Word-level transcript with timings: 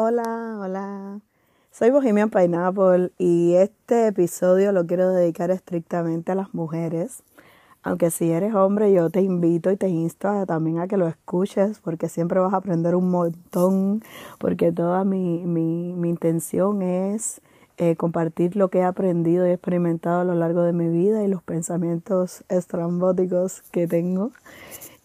Hola, 0.00 0.56
hola. 0.60 1.20
Soy 1.72 1.90
Bohemian 1.90 2.30
Pineapple 2.30 3.10
y 3.18 3.54
este 3.54 4.06
episodio 4.06 4.70
lo 4.70 4.86
quiero 4.86 5.10
dedicar 5.10 5.50
estrictamente 5.50 6.30
a 6.30 6.36
las 6.36 6.54
mujeres. 6.54 7.24
Aunque 7.82 8.12
si 8.12 8.30
eres 8.30 8.54
hombre, 8.54 8.92
yo 8.92 9.10
te 9.10 9.22
invito 9.22 9.72
y 9.72 9.76
te 9.76 9.88
insto 9.88 10.46
también 10.46 10.78
a 10.78 10.86
que 10.86 10.98
lo 10.98 11.08
escuches 11.08 11.80
porque 11.80 12.08
siempre 12.08 12.38
vas 12.38 12.54
a 12.54 12.58
aprender 12.58 12.94
un 12.94 13.10
montón, 13.10 14.04
porque 14.38 14.70
toda 14.70 15.02
mi, 15.02 15.44
mi, 15.44 15.94
mi 15.94 16.10
intención 16.10 16.80
es 16.80 17.40
eh, 17.76 17.96
compartir 17.96 18.54
lo 18.54 18.68
que 18.68 18.78
he 18.78 18.84
aprendido 18.84 19.48
y 19.48 19.50
experimentado 19.50 20.20
a 20.20 20.24
lo 20.24 20.36
largo 20.36 20.62
de 20.62 20.74
mi 20.74 20.88
vida 20.90 21.24
y 21.24 21.26
los 21.26 21.42
pensamientos 21.42 22.44
estrambóticos 22.48 23.62
que 23.72 23.88
tengo 23.88 24.30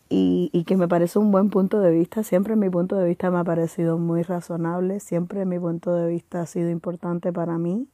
y, 0.09 0.63
que 0.65 0.77
me 0.77 0.87
parece 0.87 1.19
un 1.19 1.31
buen 1.31 1.49
punto 1.49 1.79
de 1.79 1.91
vista. 1.91 2.23
Siempre 2.23 2.55
mi 2.55 2.69
punto 2.69 2.95
de 2.95 3.07
vista 3.07 3.31
me 3.31 3.39
ha 3.39 3.43
parecido 3.43 3.97
muy 3.97 4.23
razonable, 4.23 4.99
siempre 4.99 5.45
mi 5.45 5.59
punto 5.59 5.93
de 5.95 6.07
vista 6.07 6.41
ha 6.41 6.45
sido 6.45 6.69
importante 6.69 7.33
para 7.33 7.57
mí, 7.57 7.87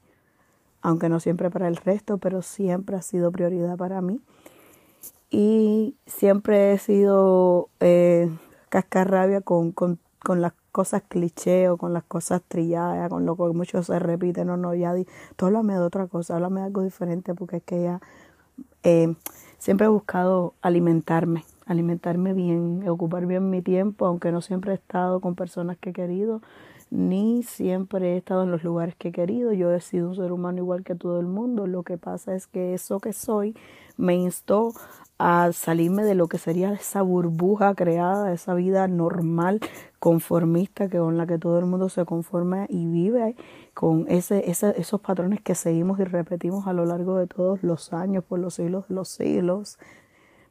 aunque 0.81 1.09
no 1.09 1.19
siempre 1.19 1.49
para 1.49 1.67
el 1.67 1.77
resto, 1.77 2.17
pero 2.17 2.41
siempre 2.41 2.97
ha 2.97 3.01
sido 3.01 3.31
prioridad 3.31 3.77
para 3.77 4.01
mí. 4.01 4.19
Y 5.29 5.95
siempre 6.07 6.73
he 6.73 6.77
sido 6.79 7.69
eh, 7.79 8.29
cascarrabia 8.69 9.41
con, 9.41 9.71
con, 9.71 9.99
con 10.23 10.41
las 10.41 10.53
cosas 10.71 11.03
cliché 11.07 11.69
o 11.69 11.77
con 11.77 11.93
las 11.93 12.03
cosas 12.03 12.41
trilladas, 12.47 13.09
con 13.09 13.25
lo 13.25 13.35
que 13.35 13.43
mucho 13.53 13.83
se 13.83 13.99
repite. 13.99 14.43
No, 14.43 14.57
no, 14.57 14.73
ya 14.73 14.93
di, 14.93 15.07
tú 15.35 15.45
háblame 15.45 15.73
de 15.73 15.79
otra 15.79 16.07
cosa, 16.07 16.35
háblame 16.35 16.61
de 16.61 16.65
algo 16.67 16.81
diferente, 16.81 17.35
porque 17.35 17.57
es 17.57 17.63
que 17.63 17.83
ya 17.83 18.01
eh, 18.83 19.15
siempre 19.59 19.85
he 19.85 19.89
buscado 19.89 20.53
alimentarme 20.61 21.45
alimentarme 21.69 22.33
bien, 22.33 22.87
ocupar 22.89 23.27
bien 23.27 23.49
mi 23.51 23.61
tiempo, 23.61 24.07
aunque 24.07 24.31
no 24.31 24.41
siempre 24.41 24.71
he 24.71 24.75
estado 24.75 25.21
con 25.21 25.35
personas 25.35 25.77
que 25.77 25.91
he 25.91 25.93
querido, 25.93 26.41
ni 26.89 27.43
siempre 27.43 28.13
he 28.13 28.17
estado 28.17 28.43
en 28.43 28.49
los 28.49 28.63
lugares 28.63 28.95
que 28.95 29.09
he 29.09 29.11
querido. 29.11 29.53
Yo 29.53 29.71
he 29.71 29.79
sido 29.79 30.09
un 30.09 30.15
ser 30.15 30.31
humano 30.31 30.57
igual 30.57 30.83
que 30.83 30.95
todo 30.95 31.19
el 31.19 31.27
mundo. 31.27 31.67
Lo 31.67 31.83
que 31.83 31.99
pasa 31.99 32.33
es 32.35 32.47
que 32.47 32.73
eso 32.73 32.99
que 32.99 33.13
soy 33.13 33.55
me 33.97 34.15
instó 34.15 34.73
a 35.19 35.51
salirme 35.51 36.03
de 36.03 36.15
lo 36.15 36.27
que 36.27 36.39
sería 36.39 36.73
esa 36.73 37.03
burbuja 37.03 37.75
creada, 37.75 38.33
esa 38.33 38.55
vida 38.55 38.87
normal, 38.87 39.59
conformista 39.99 40.87
que 40.87 40.97
con 40.97 41.17
la 41.17 41.27
que 41.27 41.37
todo 41.37 41.59
el 41.59 41.65
mundo 41.65 41.89
se 41.89 42.05
conforma 42.05 42.65
y 42.67 42.87
vive 42.87 43.35
con 43.75 44.05
ese, 44.07 44.49
esos 44.49 45.01
patrones 45.01 45.41
que 45.41 45.53
seguimos 45.53 45.99
y 45.99 46.05
repetimos 46.05 46.65
a 46.65 46.73
lo 46.73 46.85
largo 46.85 47.17
de 47.17 47.27
todos 47.27 47.61
los 47.61 47.93
años, 47.93 48.23
por 48.23 48.39
los 48.39 48.55
siglos 48.55 48.87
de 48.87 48.95
los 48.95 49.09
siglos. 49.09 49.77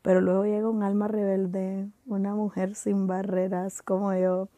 Pero 0.08 0.22
luego 0.22 0.46
llega 0.46 0.70
un 0.70 0.82
alma 0.82 1.06
rebelde, 1.06 1.86
una 2.06 2.34
mujer 2.34 2.74
sin 2.74 3.06
barreras 3.06 3.82
como 3.82 4.14
yo. 4.14 4.48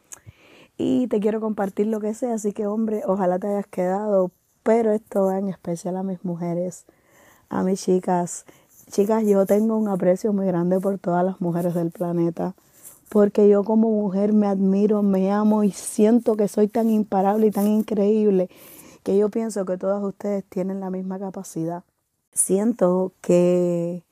Y 0.77 1.07
te 1.07 1.19
quiero 1.19 1.41
compartir 1.41 1.87
lo 1.87 1.99
que 1.99 2.13
sea, 2.13 2.35
así 2.35 2.53
que 2.53 2.67
hombre, 2.67 3.01
ojalá 3.05 3.37
te 3.37 3.47
hayas 3.47 3.67
quedado. 3.67 4.31
Pero 4.63 4.93
esto 4.93 5.25
va 5.25 5.39
en 5.39 5.49
especial 5.49 5.97
a 5.97 6.03
mis 6.03 6.23
mujeres, 6.23 6.85
a 7.49 7.63
mis 7.63 7.83
chicas. 7.83 8.45
Chicas, 8.91 9.25
yo 9.25 9.45
tengo 9.45 9.75
un 9.75 9.89
aprecio 9.89 10.31
muy 10.31 10.47
grande 10.47 10.79
por 10.79 10.97
todas 10.99 11.25
las 11.25 11.41
mujeres 11.41 11.73
del 11.73 11.91
planeta. 11.91 12.55
Porque 13.09 13.49
yo 13.49 13.65
como 13.65 13.91
mujer 13.91 14.31
me 14.31 14.47
admiro, 14.47 15.03
me 15.03 15.33
amo 15.33 15.65
y 15.65 15.71
siento 15.71 16.37
que 16.37 16.47
soy 16.47 16.69
tan 16.69 16.89
imparable 16.89 17.47
y 17.47 17.51
tan 17.51 17.67
increíble 17.67 18.49
que 19.03 19.17
yo 19.17 19.27
pienso 19.27 19.65
que 19.65 19.77
todas 19.77 20.01
ustedes 20.01 20.45
tienen 20.45 20.79
la 20.79 20.89
misma 20.89 21.19
capacidad. 21.19 21.83
Siento 22.31 23.11
que 23.19 24.05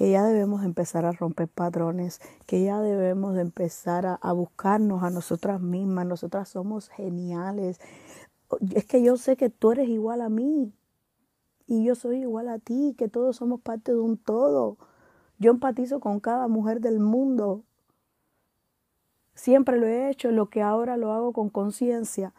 que 0.00 0.10
ya 0.10 0.24
debemos 0.24 0.64
empezar 0.64 1.04
a 1.04 1.12
romper 1.12 1.46
patrones, 1.46 2.22
que 2.46 2.64
ya 2.64 2.80
debemos 2.80 3.36
empezar 3.36 4.06
a, 4.06 4.14
a 4.14 4.32
buscarnos 4.32 5.02
a 5.02 5.10
nosotras 5.10 5.60
mismas, 5.60 6.06
nosotras 6.06 6.48
somos 6.48 6.88
geniales. 6.88 7.78
Es 8.74 8.86
que 8.86 9.02
yo 9.02 9.18
sé 9.18 9.36
que 9.36 9.50
tú 9.50 9.72
eres 9.72 9.90
igual 9.90 10.22
a 10.22 10.30
mí 10.30 10.72
y 11.66 11.84
yo 11.84 11.94
soy 11.94 12.20
igual 12.22 12.48
a 12.48 12.58
ti, 12.58 12.94
que 12.96 13.08
todos 13.08 13.36
somos 13.36 13.60
parte 13.60 13.92
de 13.92 13.98
un 13.98 14.16
todo. 14.16 14.78
Yo 15.38 15.50
empatizo 15.50 16.00
con 16.00 16.18
cada 16.18 16.48
mujer 16.48 16.80
del 16.80 16.98
mundo. 16.98 17.64
Siempre 19.34 19.76
lo 19.76 19.86
he 19.86 20.08
hecho, 20.08 20.30
lo 20.30 20.48
que 20.48 20.62
ahora 20.62 20.96
lo 20.96 21.12
hago 21.12 21.34
con 21.34 21.50
conciencia 21.50 22.32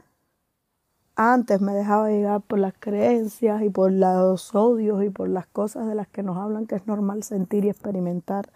antes 1.23 1.61
me 1.61 1.73
dejaba 1.73 2.09
llegar 2.09 2.41
por 2.41 2.57
las 2.57 2.73
creencias 2.79 3.61
y 3.61 3.69
por 3.69 3.91
los 3.91 4.55
odios 4.55 5.03
y 5.03 5.11
por 5.11 5.29
las 5.29 5.45
cosas 5.45 5.85
de 5.85 5.93
las 5.93 6.07
que 6.07 6.23
nos 6.23 6.35
hablan 6.37 6.65
que 6.65 6.73
es 6.75 6.87
normal 6.87 7.21
sentir 7.21 7.63
y 7.63 7.69
experimentar. 7.69 8.49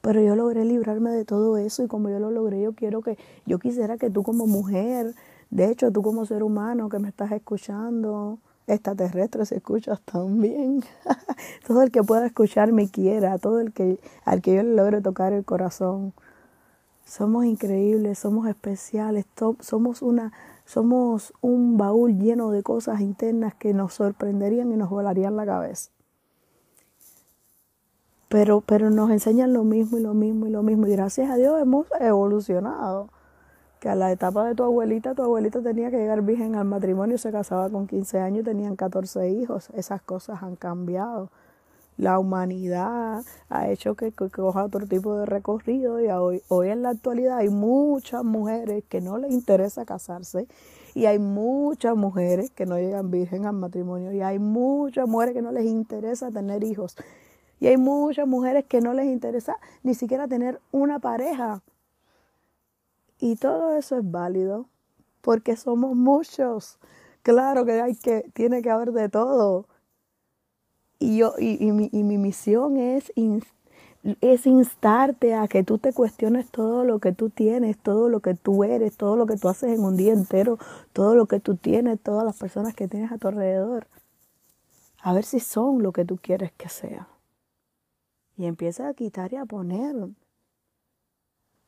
Pero 0.00 0.22
yo 0.22 0.36
logré 0.36 0.64
librarme 0.64 1.10
de 1.10 1.26
todo 1.26 1.58
eso 1.58 1.82
y 1.82 1.86
como 1.86 2.08
yo 2.08 2.18
lo 2.18 2.30
logré, 2.30 2.62
yo 2.62 2.72
quiero 2.72 3.02
que, 3.02 3.18
yo 3.44 3.58
quisiera 3.58 3.98
que 3.98 4.08
tú 4.08 4.22
como 4.22 4.46
mujer, 4.46 5.14
de 5.50 5.70
hecho 5.70 5.92
tú 5.92 6.00
como 6.00 6.24
ser 6.24 6.42
humano 6.42 6.88
que 6.88 6.98
me 6.98 7.08
estás 7.08 7.30
escuchando, 7.32 8.38
extraterrestre 8.66 9.44
si 9.44 9.56
escuchas 9.56 10.00
también, 10.00 10.82
todo 11.66 11.82
el 11.82 11.90
que 11.90 12.02
pueda 12.02 12.24
escucharme 12.24 12.88
quiera, 12.88 13.36
todo 13.36 13.60
el 13.60 13.74
que, 13.74 14.00
al 14.24 14.40
que 14.40 14.54
yo 14.54 14.62
le 14.62 14.74
logre 14.74 15.02
tocar 15.02 15.34
el 15.34 15.44
corazón. 15.44 16.14
Somos 17.04 17.44
increíbles, 17.44 18.18
somos 18.18 18.48
especiales, 18.48 19.26
somos 19.60 20.02
una 20.02 20.32
somos 20.66 21.32
un 21.40 21.78
baúl 21.78 22.18
lleno 22.18 22.50
de 22.50 22.62
cosas 22.64 23.00
internas 23.00 23.54
que 23.54 23.72
nos 23.72 23.94
sorprenderían 23.94 24.72
y 24.72 24.76
nos 24.76 24.90
volarían 24.90 25.36
la 25.36 25.46
cabeza. 25.46 25.90
Pero, 28.28 28.60
pero 28.60 28.90
nos 28.90 29.10
enseñan 29.10 29.52
lo 29.52 29.62
mismo 29.62 29.96
y 29.96 30.02
lo 30.02 30.12
mismo 30.12 30.46
y 30.46 30.50
lo 30.50 30.64
mismo. 30.64 30.88
Y 30.88 30.90
gracias 30.90 31.30
a 31.30 31.36
Dios 31.36 31.62
hemos 31.62 31.86
evolucionado. 32.00 33.08
Que 33.78 33.88
a 33.88 33.94
la 33.94 34.10
etapa 34.10 34.44
de 34.44 34.54
tu 34.54 34.64
abuelita, 34.64 35.14
tu 35.14 35.22
abuelita 35.22 35.62
tenía 35.62 35.90
que 35.90 35.98
llegar 35.98 36.22
virgen 36.22 36.56
al 36.56 36.64
matrimonio, 36.64 37.18
se 37.18 37.30
casaba 37.30 37.70
con 37.70 37.86
15 37.86 38.18
años 38.18 38.40
y 38.40 38.44
tenían 38.44 38.74
14 38.74 39.28
hijos. 39.30 39.70
Esas 39.74 40.02
cosas 40.02 40.42
han 40.42 40.56
cambiado 40.56 41.30
la 41.96 42.18
humanidad 42.18 43.24
ha 43.48 43.68
hecho 43.68 43.94
que, 43.94 44.12
coja 44.12 44.64
otro 44.64 44.86
tipo 44.86 45.16
de 45.16 45.26
recorrido 45.26 46.00
y 46.00 46.08
hoy, 46.08 46.42
hoy 46.48 46.68
en 46.68 46.82
la 46.82 46.90
actualidad 46.90 47.38
hay 47.38 47.48
muchas 47.48 48.24
mujeres 48.24 48.84
que 48.88 49.00
no 49.00 49.18
les 49.18 49.32
interesa 49.32 49.84
casarse 49.84 50.46
y 50.94 51.06
hay 51.06 51.18
muchas 51.18 51.96
mujeres 51.96 52.50
que 52.50 52.66
no 52.66 52.78
llegan 52.78 53.10
virgen 53.10 53.46
al 53.46 53.54
matrimonio 53.54 54.12
y 54.12 54.20
hay 54.20 54.38
muchas 54.38 55.08
mujeres 55.08 55.34
que 55.34 55.42
no 55.42 55.52
les 55.52 55.64
interesa 55.64 56.30
tener 56.30 56.64
hijos 56.64 56.96
y 57.60 57.68
hay 57.68 57.76
muchas 57.76 58.26
mujeres 58.26 58.64
que 58.66 58.80
no 58.80 58.92
les 58.92 59.06
interesa 59.06 59.56
ni 59.82 59.94
siquiera 59.94 60.28
tener 60.28 60.60
una 60.72 60.98
pareja. 60.98 61.62
Y 63.18 63.36
todo 63.36 63.76
eso 63.76 63.96
es 63.96 64.10
válido 64.10 64.68
porque 65.22 65.56
somos 65.56 65.96
muchos. 65.96 66.78
Claro 67.22 67.64
que 67.64 67.80
hay 67.80 67.96
que 67.96 68.30
tiene 68.34 68.62
que 68.62 68.70
haber 68.70 68.92
de 68.92 69.08
todo 69.08 69.66
y, 70.98 71.18
yo, 71.18 71.34
y, 71.38 71.64
y, 71.64 71.72
mi, 71.72 71.88
y 71.92 72.02
mi 72.02 72.18
misión 72.18 72.76
es, 72.76 73.12
es 74.20 74.46
instarte 74.46 75.34
a 75.34 75.48
que 75.48 75.64
tú 75.64 75.78
te 75.78 75.92
cuestiones 75.92 76.50
todo 76.50 76.84
lo 76.84 76.98
que 77.00 77.12
tú 77.12 77.30
tienes, 77.30 77.76
todo 77.78 78.08
lo 78.08 78.20
que 78.20 78.34
tú 78.34 78.64
eres, 78.64 78.96
todo 78.96 79.16
lo 79.16 79.26
que 79.26 79.36
tú 79.36 79.48
haces 79.48 79.76
en 79.76 79.84
un 79.84 79.96
día 79.96 80.12
entero, 80.12 80.58
todo 80.92 81.14
lo 81.14 81.26
que 81.26 81.40
tú 81.40 81.56
tienes, 81.56 82.00
todas 82.00 82.24
las 82.24 82.38
personas 82.38 82.74
que 82.74 82.88
tienes 82.88 83.12
a 83.12 83.18
tu 83.18 83.28
alrededor. 83.28 83.86
A 85.02 85.12
ver 85.12 85.24
si 85.24 85.40
son 85.40 85.82
lo 85.82 85.92
que 85.92 86.04
tú 86.04 86.18
quieres 86.20 86.52
que 86.52 86.68
sea. 86.68 87.08
Y 88.36 88.46
empieza 88.46 88.88
a 88.88 88.94
quitar 88.94 89.32
y 89.32 89.36
a 89.36 89.44
poner. 89.44 89.94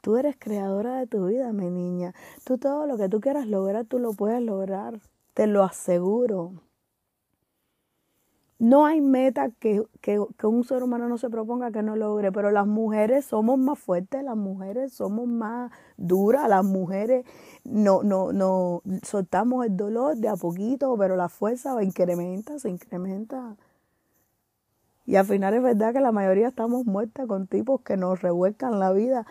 Tú 0.02 0.16
eres 0.16 0.36
creadora 0.38 0.98
de 0.98 1.06
tu 1.06 1.26
vida, 1.26 1.52
mi 1.52 1.70
niña. 1.70 2.14
Tú 2.44 2.58
todo 2.58 2.86
lo 2.86 2.96
que 2.96 3.08
tú 3.08 3.20
quieras 3.20 3.46
lograr, 3.46 3.84
tú 3.84 3.98
lo 3.98 4.12
puedes 4.12 4.42
lograr. 4.42 5.00
Te 5.34 5.46
lo 5.46 5.64
aseguro. 5.64 6.52
No 8.58 8.86
hay 8.86 9.00
meta 9.00 9.50
que, 9.60 9.84
que, 10.00 10.18
un 10.18 10.64
ser 10.64 10.82
humano 10.82 11.08
no 11.08 11.16
se 11.16 11.30
proponga 11.30 11.70
que 11.70 11.82
no 11.82 11.94
logre, 11.94 12.32
pero 12.32 12.50
las 12.50 12.66
mujeres 12.66 13.24
somos 13.24 13.56
más 13.56 13.78
fuertes, 13.78 14.24
las 14.24 14.36
mujeres 14.36 14.92
somos 14.92 15.28
más 15.28 15.70
duras, 15.96 16.48
las 16.48 16.64
mujeres 16.64 17.24
no, 17.64 18.02
no, 18.02 18.32
no 18.32 18.82
soltamos 19.04 19.64
el 19.64 19.76
dolor 19.76 20.16
de 20.16 20.28
a 20.28 20.34
poquito, 20.34 20.96
pero 20.98 21.14
la 21.14 21.28
fuerza 21.28 21.74
va 21.74 21.84
incrementa, 21.84 22.58
se 22.58 22.68
incrementa. 22.68 23.56
Y 25.06 25.16
al 25.16 25.24
final 25.24 25.54
es 25.54 25.62
verdad 25.62 25.92
que 25.92 26.00
la 26.00 26.12
mayoría 26.12 26.48
estamos 26.48 26.84
muertas 26.84 27.28
con 27.28 27.46
tipos 27.46 27.80
que 27.82 27.96
nos 27.96 28.22
revuelcan 28.22 28.80
la 28.80 28.92
vida, 28.92 29.24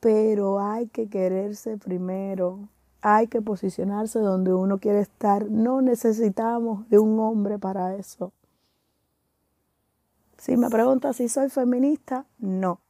pero 0.00 0.60
hay 0.60 0.86
que 0.86 1.08
quererse 1.08 1.78
primero, 1.78 2.68
hay 3.02 3.26
que 3.26 3.42
posicionarse 3.42 4.20
donde 4.20 4.54
uno 4.54 4.78
quiere 4.78 5.00
estar. 5.00 5.50
No 5.50 5.82
necesitamos 5.82 6.88
de 6.90 6.98
un 7.00 7.18
hombre 7.18 7.58
para 7.58 7.96
eso. 7.96 8.32
Si 10.38 10.56
me 10.56 10.70
preguntas 10.70 11.16
si 11.16 11.28
soy 11.28 11.50
feminista, 11.50 12.24
no. 12.38 12.80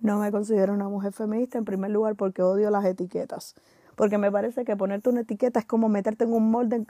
No 0.00 0.18
me 0.18 0.30
considero 0.30 0.74
una 0.74 0.88
mujer 0.88 1.12
feminista 1.12 1.56
en 1.56 1.64
primer 1.64 1.90
lugar 1.90 2.16
porque 2.16 2.42
odio 2.42 2.70
las 2.70 2.84
etiquetas. 2.84 3.54
Porque 3.96 4.18
me 4.18 4.30
parece 4.30 4.64
que 4.64 4.76
ponerte 4.76 5.08
una 5.08 5.20
etiqueta 5.20 5.60
es 5.60 5.64
como 5.64 5.88
meterte 5.88 6.24
en 6.24 6.34
un 6.34 6.50
molde 6.50 6.84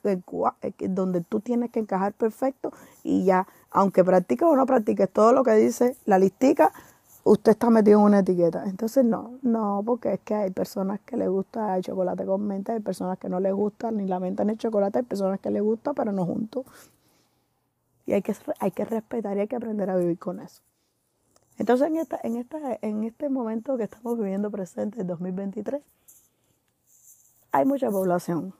donde 0.88 1.20
tú 1.20 1.40
tienes 1.40 1.70
que 1.70 1.80
encajar 1.80 2.14
perfecto 2.14 2.72
y 3.04 3.24
ya, 3.24 3.46
aunque 3.70 4.02
practiques 4.02 4.46
o 4.46 4.56
no 4.56 4.66
practiques 4.66 5.08
todo 5.08 5.32
lo 5.32 5.44
que 5.44 5.52
dice 5.54 5.96
la 6.04 6.18
listica, 6.18 6.72
usted 7.22 7.52
está 7.52 7.70
metido 7.70 8.00
en 8.00 8.06
una 8.06 8.18
etiqueta. 8.20 8.64
Entonces 8.66 9.04
no, 9.04 9.38
no, 9.42 9.82
porque 9.84 10.14
es 10.14 10.20
que 10.20 10.34
hay 10.34 10.50
personas 10.50 11.00
que 11.00 11.16
les 11.16 11.28
gusta 11.28 11.76
el 11.76 11.82
chocolate 11.82 12.24
con 12.24 12.44
menta, 12.46 12.72
hay 12.72 12.80
personas 12.80 13.18
que 13.18 13.28
no 13.28 13.38
les 13.38 13.52
gusta 13.52 13.92
ni 13.92 14.06
la 14.06 14.18
menta 14.18 14.44
ni 14.44 14.52
el 14.52 14.58
chocolate, 14.58 14.98
hay 14.98 15.04
personas 15.04 15.38
que 15.38 15.50
les 15.50 15.62
gusta, 15.62 15.92
pero 15.92 16.10
no 16.10 16.24
juntos. 16.26 16.64
Y 18.06 18.12
hay 18.12 18.22
que, 18.22 18.34
hay 18.58 18.70
que 18.70 18.84
respetar 18.84 19.36
y 19.36 19.40
hay 19.40 19.48
que 19.48 19.56
aprender 19.56 19.90
a 19.90 19.96
vivir 19.96 20.18
con 20.18 20.40
eso. 20.40 20.62
Entonces 21.58 21.88
en, 21.88 21.96
esta, 21.96 22.18
en, 22.22 22.36
esta, 22.36 22.78
en 22.80 23.04
este 23.04 23.28
momento 23.28 23.76
que 23.76 23.84
estamos 23.84 24.18
viviendo 24.18 24.50
presente, 24.50 25.00
en 25.00 25.06
2023, 25.06 25.82
hay 27.52 27.64
mucha 27.64 27.90
población. 27.90 28.54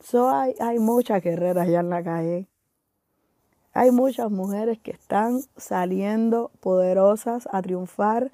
So 0.00 0.30
hay, 0.30 0.54
hay 0.60 0.78
muchas 0.78 1.22
guerreras 1.22 1.66
allá 1.66 1.80
en 1.80 1.90
la 1.90 2.02
calle 2.02 2.48
hay 3.78 3.92
muchas 3.92 4.28
mujeres 4.28 4.80
que 4.80 4.90
están 4.90 5.40
saliendo 5.56 6.50
poderosas 6.58 7.48
a 7.52 7.62
triunfar 7.62 8.32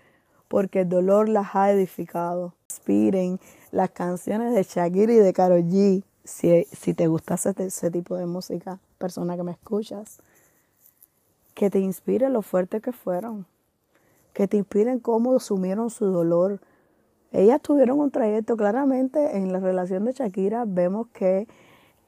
porque 0.49 0.81
el 0.81 0.89
dolor 0.89 1.29
las 1.29 1.55
ha 1.55 1.71
edificado. 1.71 2.55
Inspiren 2.71 3.39
las 3.71 3.91
canciones 3.91 4.55
de 4.55 4.63
Shakira 4.63 5.13
y 5.13 5.17
de 5.17 5.33
Karol 5.35 5.65
G. 5.65 6.03
Si, 6.25 6.65
si 6.73 6.95
te 6.95 7.09
gusta 7.09 7.35
ese, 7.35 7.91
tipo 7.91 8.17
de 8.17 8.25
música, 8.25 8.79
persona 9.05 9.37
que 9.37 9.43
me 9.43 9.53
escuchas, 9.53 10.23
que 11.55 11.71
te 11.71 11.79
inspire 11.79 12.31
lo 12.31 12.43
fuerte 12.43 12.81
que 12.81 12.93
fueron, 12.93 13.47
que 14.33 14.49
te 14.49 14.57
inspiren 14.57 14.99
cómo 14.99 15.37
asumieron 15.37 15.91
su 15.91 16.07
dolor. 16.07 16.61
Ellas 17.33 17.61
tuvieron 17.61 18.01
un 18.01 18.11
trayecto, 18.11 18.57
claramente 18.57 19.37
en 19.37 19.53
la 19.53 19.61
relación 19.61 20.05
de 20.05 20.13
Shakira 20.13 20.65
vemos 20.67 21.09
que 21.09 21.47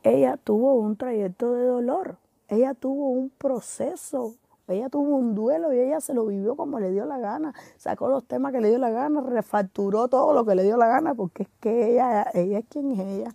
ella 0.02 0.36
tuvo 0.36 0.74
un 0.74 0.96
trayecto 0.96 1.52
de 1.52 1.64
dolor 1.66 2.16
ella 2.48 2.74
tuvo 2.74 3.08
un 3.10 3.30
proceso, 3.30 4.36
ella 4.68 4.88
tuvo 4.88 5.16
un 5.16 5.34
duelo 5.34 5.72
y 5.72 5.78
ella 5.80 6.00
se 6.00 6.14
lo 6.14 6.26
vivió 6.26 6.54
como 6.54 6.78
le 6.78 6.92
dio 6.92 7.04
la 7.04 7.18
gana. 7.18 7.54
Sacó 7.76 8.08
los 8.08 8.24
temas 8.24 8.52
que 8.52 8.60
le 8.60 8.68
dio 8.68 8.78
la 8.78 8.90
gana, 8.90 9.20
refacturó 9.20 10.06
todo 10.08 10.32
lo 10.32 10.44
que 10.44 10.54
le 10.54 10.62
dio 10.62 10.76
la 10.76 10.86
gana, 10.86 11.14
porque 11.14 11.44
es 11.44 11.48
que 11.60 11.92
ella, 11.92 12.26
ella 12.34 12.58
es 12.58 12.64
quien 12.68 12.92
es 12.92 13.00
ella. 13.00 13.34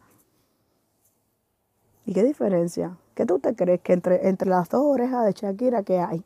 ¿Y 2.05 2.13
qué 2.13 2.23
diferencia? 2.23 2.97
¿Qué 3.15 3.25
tú 3.25 3.39
te 3.39 3.55
crees 3.55 3.81
que 3.81 3.93
entre, 3.93 4.27
entre 4.27 4.49
las 4.49 4.69
dos 4.69 4.81
orejas 4.83 5.25
de 5.25 5.33
Shakira 5.33 5.83
que 5.83 5.99
hay? 5.99 6.23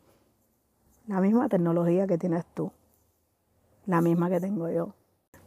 La 1.08 1.20
misma 1.22 1.50
tecnología 1.50 2.08
que 2.08 2.18
tienes 2.18 2.46
tú, 2.54 2.72
la 3.86 4.02
misma 4.02 4.30
que 4.30 4.40
tengo 4.40 4.70
yo. 4.70 4.94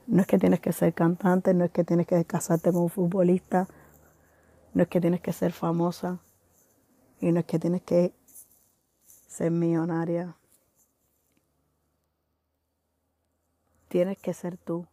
No 0.06 0.20
es 0.20 0.26
que 0.26 0.38
tienes 0.38 0.60
que 0.60 0.72
ser 0.72 0.94
cantante, 0.94 1.52
no 1.54 1.64
es 1.64 1.70
que 1.70 1.84
tienes 1.84 2.06
que 2.06 2.25
casarte 2.25 2.72
con 2.72 2.82
un 2.82 2.88
futbolista, 2.88 3.66
no 4.75 4.82
es 4.82 4.88
que 4.88 5.00
tienes 5.00 5.20
que 5.20 5.32
ser 5.32 5.52
famosa, 5.52 6.20
y 7.20 7.32
no 7.32 7.40
es 7.40 7.46
que 7.46 7.58
tienes 7.58 7.82
que 7.82 8.14
ser 9.04 9.50
millonaria. 9.50 10.36
Tienes 13.88 14.19
que 14.19 14.34
ser 14.34 14.56
tú. 14.56 14.86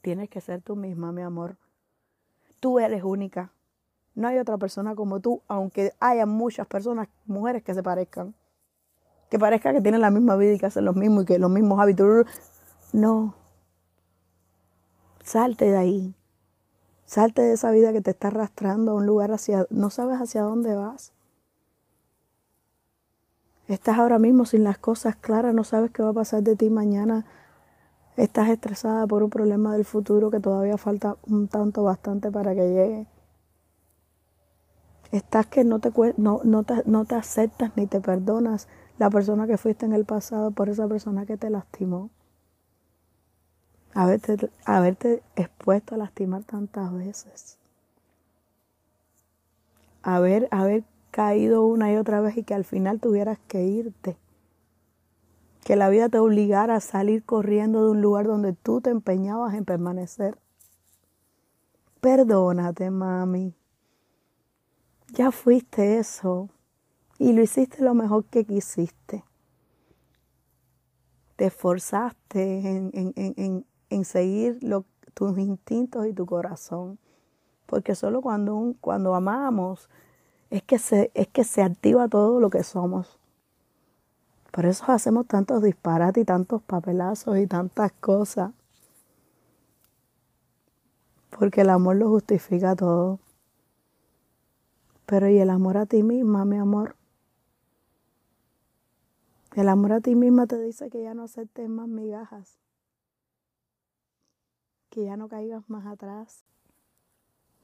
Tienes 0.00 0.28
que 0.28 0.40
ser 0.40 0.62
tú 0.62 0.74
misma, 0.74 1.12
mi 1.12 1.22
amor. 1.22 1.56
Tú 2.58 2.78
eres 2.78 3.04
única. 3.04 3.52
No 4.14 4.28
hay 4.28 4.38
otra 4.38 4.58
persona 4.58 4.94
como 4.94 5.20
tú, 5.20 5.42
aunque 5.48 5.92
haya 6.00 6.26
muchas 6.26 6.66
personas, 6.66 7.08
mujeres 7.26 7.62
que 7.62 7.74
se 7.74 7.82
parezcan. 7.82 8.34
Que 9.30 9.38
parezca 9.38 9.72
que 9.72 9.80
tienen 9.80 10.02
la 10.02 10.10
misma 10.10 10.36
vida 10.36 10.52
y 10.52 10.58
que 10.58 10.66
hacen 10.66 10.84
los 10.84 10.96
mismos 10.96 11.22
y 11.22 11.26
que 11.26 11.38
los 11.38 11.50
mismos 11.50 11.80
hábitos. 11.80 12.26
No. 12.92 13.34
Salte 15.24 15.70
de 15.70 15.76
ahí. 15.76 16.14
Salte 17.06 17.42
de 17.42 17.54
esa 17.54 17.70
vida 17.70 17.92
que 17.92 18.00
te 18.00 18.10
está 18.10 18.28
arrastrando 18.28 18.92
a 18.92 18.94
un 18.94 19.06
lugar 19.06 19.32
hacia, 19.32 19.66
no 19.70 19.90
sabes 19.90 20.20
hacia 20.20 20.42
dónde 20.42 20.74
vas. 20.74 21.12
Estás 23.68 23.98
ahora 23.98 24.18
mismo 24.18 24.44
sin 24.44 24.64
las 24.64 24.76
cosas 24.76 25.16
claras, 25.16 25.54
no 25.54 25.64
sabes 25.64 25.90
qué 25.90 26.02
va 26.02 26.10
a 26.10 26.14
pasar 26.14 26.42
de 26.42 26.56
ti 26.56 26.68
mañana. 26.68 27.24
Estás 28.16 28.50
estresada 28.50 29.06
por 29.06 29.22
un 29.22 29.30
problema 29.30 29.72
del 29.72 29.86
futuro 29.86 30.30
que 30.30 30.40
todavía 30.40 30.76
falta 30.76 31.16
un 31.26 31.48
tanto 31.48 31.82
bastante 31.82 32.30
para 32.30 32.54
que 32.54 32.68
llegue. 32.68 33.06
Estás 35.12 35.46
que 35.46 35.62
no 35.62 35.78
te, 35.78 35.92
no, 36.16 36.40
no 36.42 36.64
te, 36.64 36.82
no 36.86 37.04
te 37.04 37.14
aceptas 37.14 37.70
ni 37.76 37.86
te 37.86 38.00
perdonas 38.00 38.66
la 38.98 39.08
persona 39.10 39.46
que 39.46 39.58
fuiste 39.58 39.86
en 39.86 39.92
el 39.92 40.04
pasado 40.04 40.50
por 40.50 40.68
esa 40.68 40.88
persona 40.88 41.26
que 41.26 41.36
te 41.36 41.50
lastimó 41.50 42.10
haberte, 43.94 44.50
haberte 44.64 45.22
expuesto 45.36 45.94
a 45.94 45.98
lastimar 45.98 46.44
tantas 46.44 46.92
veces. 46.92 47.58
Haber, 50.02 50.48
haber 50.50 50.84
caído 51.10 51.64
una 51.66 51.92
y 51.92 51.96
otra 51.96 52.20
vez 52.20 52.36
y 52.36 52.42
que 52.42 52.54
al 52.54 52.64
final 52.64 53.00
tuvieras 53.00 53.38
que 53.48 53.64
irte. 53.64 54.16
Que 55.64 55.76
la 55.76 55.88
vida 55.88 56.08
te 56.08 56.18
obligara 56.18 56.76
a 56.76 56.80
salir 56.80 57.24
corriendo 57.24 57.84
de 57.84 57.90
un 57.92 58.00
lugar 58.00 58.26
donde 58.26 58.52
tú 58.52 58.80
te 58.80 58.90
empeñabas 58.90 59.54
en 59.54 59.64
permanecer. 59.64 60.36
Perdónate, 62.00 62.90
mami. 62.90 63.54
Ya 65.12 65.30
fuiste 65.30 65.98
eso 65.98 66.48
y 67.18 67.34
lo 67.34 67.42
hiciste 67.42 67.82
lo 67.82 67.92
mejor 67.92 68.24
que 68.24 68.46
quisiste. 68.46 69.22
Te 71.36 71.46
esforzaste 71.46 72.66
en, 72.66 72.90
en, 72.94 73.12
en, 73.16 73.66
en 73.90 74.04
seguir 74.06 74.58
tus 75.12 75.36
instintos 75.36 76.06
y 76.06 76.14
tu 76.14 76.24
corazón. 76.24 76.98
Porque 77.66 77.94
solo 77.94 78.22
cuando, 78.22 78.74
cuando 78.80 79.14
amamos 79.14 79.90
es 80.48 80.62
que, 80.62 80.78
se, 80.78 81.10
es 81.12 81.28
que 81.28 81.44
se 81.44 81.62
activa 81.62 82.08
todo 82.08 82.40
lo 82.40 82.48
que 82.48 82.62
somos. 82.62 83.18
Por 84.50 84.64
eso 84.64 84.84
hacemos 84.88 85.26
tantos 85.26 85.62
disparates 85.62 86.22
y 86.22 86.24
tantos 86.24 86.62
papelazos 86.62 87.36
y 87.36 87.46
tantas 87.46 87.92
cosas. 87.92 88.52
Porque 91.28 91.60
el 91.60 91.68
amor 91.68 91.96
lo 91.96 92.08
justifica 92.08 92.74
todo. 92.74 93.18
Pero 95.06 95.28
¿y 95.28 95.38
el 95.38 95.50
amor 95.50 95.76
a 95.76 95.86
ti 95.86 96.02
misma, 96.02 96.44
mi 96.44 96.56
amor? 96.56 96.96
El 99.54 99.68
amor 99.68 99.92
a 99.92 100.00
ti 100.00 100.14
misma 100.14 100.46
te 100.46 100.58
dice 100.58 100.90
que 100.90 101.02
ya 101.02 101.14
no 101.14 101.24
aceptes 101.24 101.68
más 101.68 101.88
migajas 101.88 102.62
que 104.92 105.06
ya 105.06 105.16
no 105.16 105.26
caigas 105.26 105.68
más 105.70 105.86
atrás, 105.86 106.44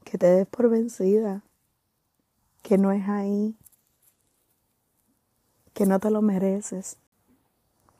que 0.03 0.17
te 0.17 0.25
des 0.25 0.47
por 0.47 0.67
vencida, 0.67 1.43
que 2.63 2.79
no 2.79 2.91
es 2.91 3.07
ahí, 3.07 3.55
que 5.75 5.85
no 5.85 5.99
te 5.99 6.09
lo 6.09 6.23
mereces, 6.23 6.97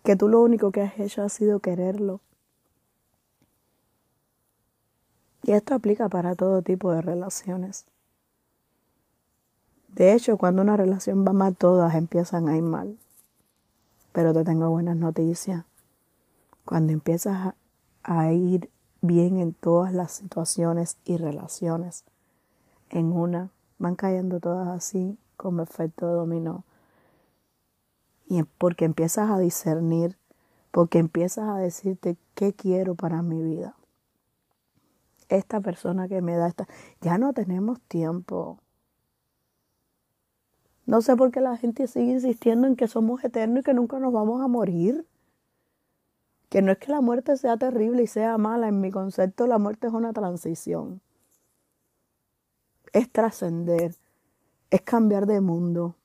que 0.04 0.16
tú 0.16 0.30
lo 0.30 0.42
único 0.42 0.72
que 0.72 0.82
has 0.82 1.00
hecho 1.00 1.22
ha 1.22 1.30
sido 1.30 1.60
quererlo. 1.60 2.22
Y 5.44 5.52
esto 5.52 5.76
aplica 5.76 6.10
para 6.10 6.34
todo 6.34 6.64
tipo 6.64 6.92
de 6.92 7.04
relaciones. 7.04 7.86
De 9.96 10.14
hecho, 10.14 10.38
cuando 10.38 10.62
una 10.62 10.78
relación 10.78 11.26
va 11.26 11.34
mal, 11.34 11.56
todas 11.56 11.96
empiezan 11.96 12.48
a 12.48 12.56
ir 12.56 12.64
mal. 12.64 12.98
Pero 14.12 14.34
te 14.34 14.44
tengo 14.44 14.70
buenas 14.70 14.96
noticias. 14.96 15.66
Cuando 16.66 16.94
empiezas 16.94 17.54
a 18.04 18.32
ir 18.32 18.70
bien 19.02 19.40
en 19.40 19.54
todas 19.54 19.94
las 19.94 20.12
situaciones 20.12 20.98
y 21.06 21.18
relaciones. 21.18 22.04
En 22.90 23.12
una 23.12 23.50
van 23.78 23.96
cayendo 23.96 24.40
todas 24.40 24.68
así 24.68 25.18
como 25.38 25.62
efecto 25.62 26.08
de 26.08 26.14
dominó. 26.14 26.64
Y 28.28 28.44
porque 28.44 28.86
empiezas 28.86 29.30
a 29.30 29.40
discernir, 29.40 30.18
porque 30.72 31.00
empiezas 31.00 31.50
a 31.50 31.58
decirte 31.58 32.18
qué 32.36 32.54
quiero 32.54 32.96
para 32.96 33.22
mi 33.22 33.42
vida. 33.42 33.76
Esta 35.30 35.62
persona 35.62 36.08
que 36.08 36.22
me 36.22 36.36
da 36.36 36.48
esta, 36.48 36.68
ya 37.02 37.18
no 37.18 37.34
tenemos 37.34 37.80
tiempo. 37.82 38.60
No 40.90 41.04
sé 41.04 41.16
por 41.16 41.30
qué 41.30 41.40
la 41.40 41.56
gente 41.56 41.86
sigue 41.86 42.14
insistiendo 42.14 42.66
en 42.66 42.76
que 42.76 42.88
somos 42.88 43.24
eternos 43.24 43.60
y 43.60 43.64
que 43.64 43.76
nunca 43.76 44.00
nos 44.00 44.12
vamos 44.12 44.42
a 44.42 44.48
morir 44.48 45.06
que 46.50 46.64
no 46.64 46.72
es 46.72 46.80
que 46.80 46.92
la 46.92 47.00
muerte 47.00 47.38
sea 47.38 47.58
terrible 47.58 48.02
y 48.02 48.08
sea 48.08 48.40
mala, 48.40 48.70
en 48.70 48.82
mi 48.82 48.90
concepto 48.90 49.46
la 49.46 49.60
muerte 49.60 49.86
es 49.86 49.94
una 49.94 50.14
transición, 50.14 51.00
es 52.92 53.12
trascender, 53.12 53.94
es 54.72 54.82
cambiar 54.82 55.28
de 55.28 55.42
mundo, 55.42 55.96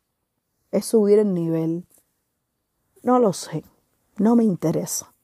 es 0.70 0.84
subir 0.84 1.18
el 1.18 1.32
nivel. 1.32 1.86
No 3.02 3.18
lo 3.18 3.32
sé, 3.32 3.64
no 4.18 4.36
me 4.36 4.44
interesa. 4.44 5.14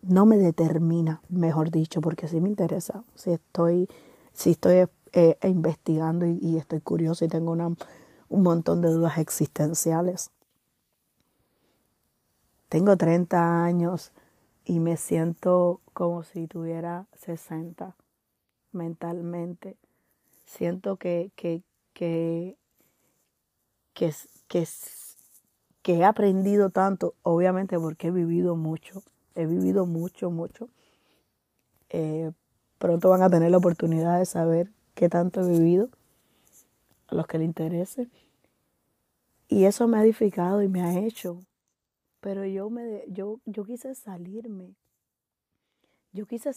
No 0.00 0.24
me 0.24 0.38
determina, 0.38 1.20
mejor 1.28 1.70
dicho, 1.70 2.00
porque 2.00 2.26
sí 2.26 2.40
me 2.40 2.48
interesa. 2.48 3.04
Si 3.14 3.32
estoy, 3.32 3.86
si 4.32 4.52
estoy 4.52 4.88
eh, 5.16 5.38
investigando 5.44 6.26
y, 6.26 6.56
estoy 6.56 6.80
curioso 6.80 7.24
y 7.24 7.28
tengo 7.28 7.52
un 7.52 8.42
montón 8.42 8.80
de 8.80 8.90
dudas 8.90 9.18
existenciales. 9.18 10.32
Tengo 12.68 12.96
30 12.96 13.64
años 13.64 14.10
y 14.64 14.80
me 14.80 14.96
siento 14.96 15.80
como 15.92 16.24
si 16.24 16.48
tuviera 16.48 17.06
60 17.12 17.94
mentalmente. 18.72 19.76
Siento 20.46 20.96
que, 20.96 21.30
que, 21.36 21.62
que, 21.92 22.56
que, 23.92 24.12
que 25.82 25.94
he 25.94 26.04
aprendido 26.04 26.70
tanto, 26.70 27.14
obviamente 27.22 27.78
porque 27.78 28.08
he 28.08 28.10
vivido 28.10 28.56
mucho, 28.56 29.04
he 29.36 29.46
vivido 29.46 29.86
mucho, 29.86 30.32
mucho. 30.32 30.68
Eh, 31.90 32.32
pronto 32.78 33.10
van 33.10 33.22
a 33.22 33.30
tener 33.30 33.52
la 33.52 33.58
oportunidad 33.58 34.18
de 34.18 34.26
saber 34.26 34.72
qué 34.94 35.08
tanto 35.08 35.40
he 35.40 35.50
vivido, 35.50 35.90
a 37.08 37.14
los 37.14 37.26
que 37.26 37.38
les 37.38 37.46
interese. 37.46 38.08
Y 39.48 39.64
eso 39.64 39.86
me 39.86 39.98
ha 39.98 40.02
edificado 40.02 40.62
y 40.62 40.68
me 40.68 40.82
ha 40.82 40.98
hecho. 40.98 41.40
Pero 42.20 42.44
yo, 42.46 42.70
me, 42.70 43.04
yo, 43.08 43.40
yo 43.44 43.64
quise 43.64 43.94
salirme. 43.94 44.74
Yo 46.12 46.26
quise... 46.26 46.52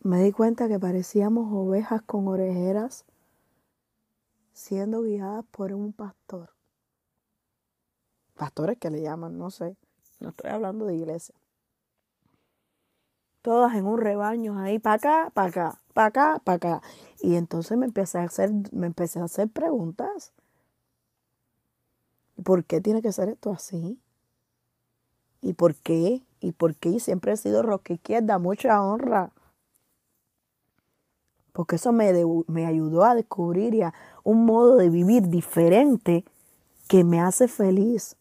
Me 0.00 0.22
di 0.22 0.32
cuenta 0.32 0.68
que 0.68 0.78
parecíamos 0.78 1.52
ovejas 1.52 2.02
con 2.02 2.28
orejeras 2.28 3.04
siendo 4.52 5.02
guiadas 5.02 5.44
por 5.50 5.72
un 5.72 5.92
pastor. 5.92 6.50
Pastores 8.34 8.78
que 8.78 8.90
le 8.90 9.02
llaman, 9.02 9.38
no 9.38 9.50
sé. 9.50 9.76
No 10.20 10.30
estoy 10.30 10.50
hablando 10.50 10.86
de 10.86 10.96
iglesia. 10.96 11.34
Todas 13.44 13.74
en 13.74 13.84
un 13.84 14.00
rebaño 14.00 14.58
ahí, 14.58 14.78
para 14.78 14.94
acá, 14.94 15.30
para 15.34 15.48
acá, 15.48 15.80
para 15.92 16.06
acá, 16.06 16.40
para 16.42 16.56
acá. 16.56 16.82
Y 17.20 17.34
entonces 17.34 17.76
me 17.76 17.84
empecé 17.84 18.16
a 18.16 18.22
hacer, 18.22 18.50
me 18.72 18.86
empecé 18.86 19.20
a 19.20 19.24
hacer 19.24 19.50
preguntas. 19.50 20.32
¿Por 22.42 22.64
qué 22.64 22.80
tiene 22.80 23.02
que 23.02 23.12
ser 23.12 23.28
esto 23.28 23.50
así? 23.50 24.00
¿Y 25.42 25.52
por 25.52 25.74
qué? 25.74 26.22
¿Y 26.40 26.52
por 26.52 26.74
qué? 26.74 26.88
Y 26.88 27.00
siempre 27.00 27.32
he 27.32 27.36
sido 27.36 27.62
roca 27.62 27.92
izquierda, 27.92 28.38
mucha 28.38 28.82
honra. 28.82 29.30
Porque 31.52 31.76
eso 31.76 31.92
me, 31.92 32.14
me 32.46 32.64
ayudó 32.64 33.04
a 33.04 33.14
descubrir 33.14 33.74
ya 33.74 33.92
un 34.22 34.46
modo 34.46 34.78
de 34.78 34.88
vivir 34.88 35.28
diferente 35.28 36.24
que 36.88 37.04
me 37.04 37.20
hace 37.20 37.46
feliz. 37.48 38.16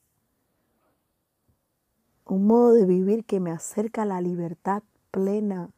Un 2.25 2.46
modo 2.46 2.74
de 2.74 2.86
vivir 2.86 3.24
que 3.24 3.39
me 3.39 3.51
acerca 3.51 4.01
a 4.01 4.06
la 4.06 4.20
libertad 4.20 4.84
plena. 5.13 5.70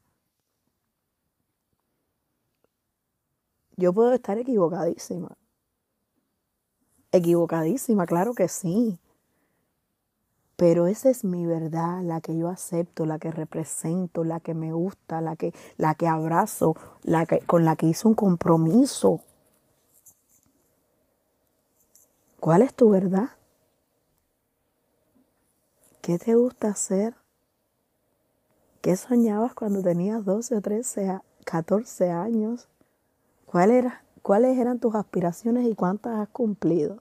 Yo 3.75 3.93
puedo 3.93 4.13
estar 4.13 4.37
equivocadísima. 4.37 5.37
Equivocadísima, 7.11 8.05
claro 8.05 8.33
que 8.33 8.47
sí. 8.47 8.97
Pero 10.55 10.87
esa 10.87 11.09
es 11.09 11.25
mi 11.25 11.45
verdad, 11.45 12.01
la 12.01 12.21
que 12.21 12.37
yo 12.37 12.47
acepto, 12.47 13.05
la 13.05 13.19
que 13.19 13.29
represento, 13.29 14.23
la 14.23 14.39
que 14.39 14.53
me 14.53 14.71
gusta, 14.71 15.19
la 15.19 15.35
que, 15.35 15.53
la 15.75 15.95
que 15.95 16.07
abrazo, 16.07 16.77
la 17.03 17.25
que, 17.25 17.39
con 17.39 17.65
la 17.65 17.75
que 17.75 17.87
hice 17.87 18.07
un 18.07 18.15
compromiso. 18.15 19.19
¿Cuál 22.39 22.61
es 22.61 22.73
tu 22.73 22.89
verdad? 22.89 23.31
¿Qué 26.01 26.17
te 26.17 26.35
gusta 26.35 26.69
hacer? 26.69 27.15
¿Qué 28.85 28.95
soñabas 28.95 29.55
cuando 29.55 29.81
tenías 29.81 30.23
12 30.25 30.57
o 30.57 30.61
13, 30.61 31.19
14 31.43 32.11
años? 32.11 32.67
¿Cuáles 33.47 34.59
eran 34.59 34.77
tus 34.77 34.93
aspiraciones 34.93 35.65
y 35.65 35.73
cuántas 35.73 36.19
has 36.19 36.27
cumplido? 36.29 36.99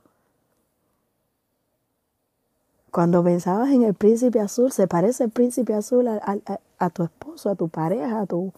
Cuando 2.90 3.22
pensabas 3.22 3.68
en 3.68 3.82
el 3.82 3.92
príncipe 3.92 4.40
azul, 4.40 4.72
¿se 4.72 4.88
parece 4.88 5.24
el 5.24 5.30
príncipe 5.30 5.74
azul 5.74 6.08
a, 6.08 6.90
tu 6.90 7.02
esposo, 7.02 7.50
a 7.50 7.54
tu 7.54 7.68
pareja, 7.68 8.22
a 8.22 8.26
tu, 8.26 8.50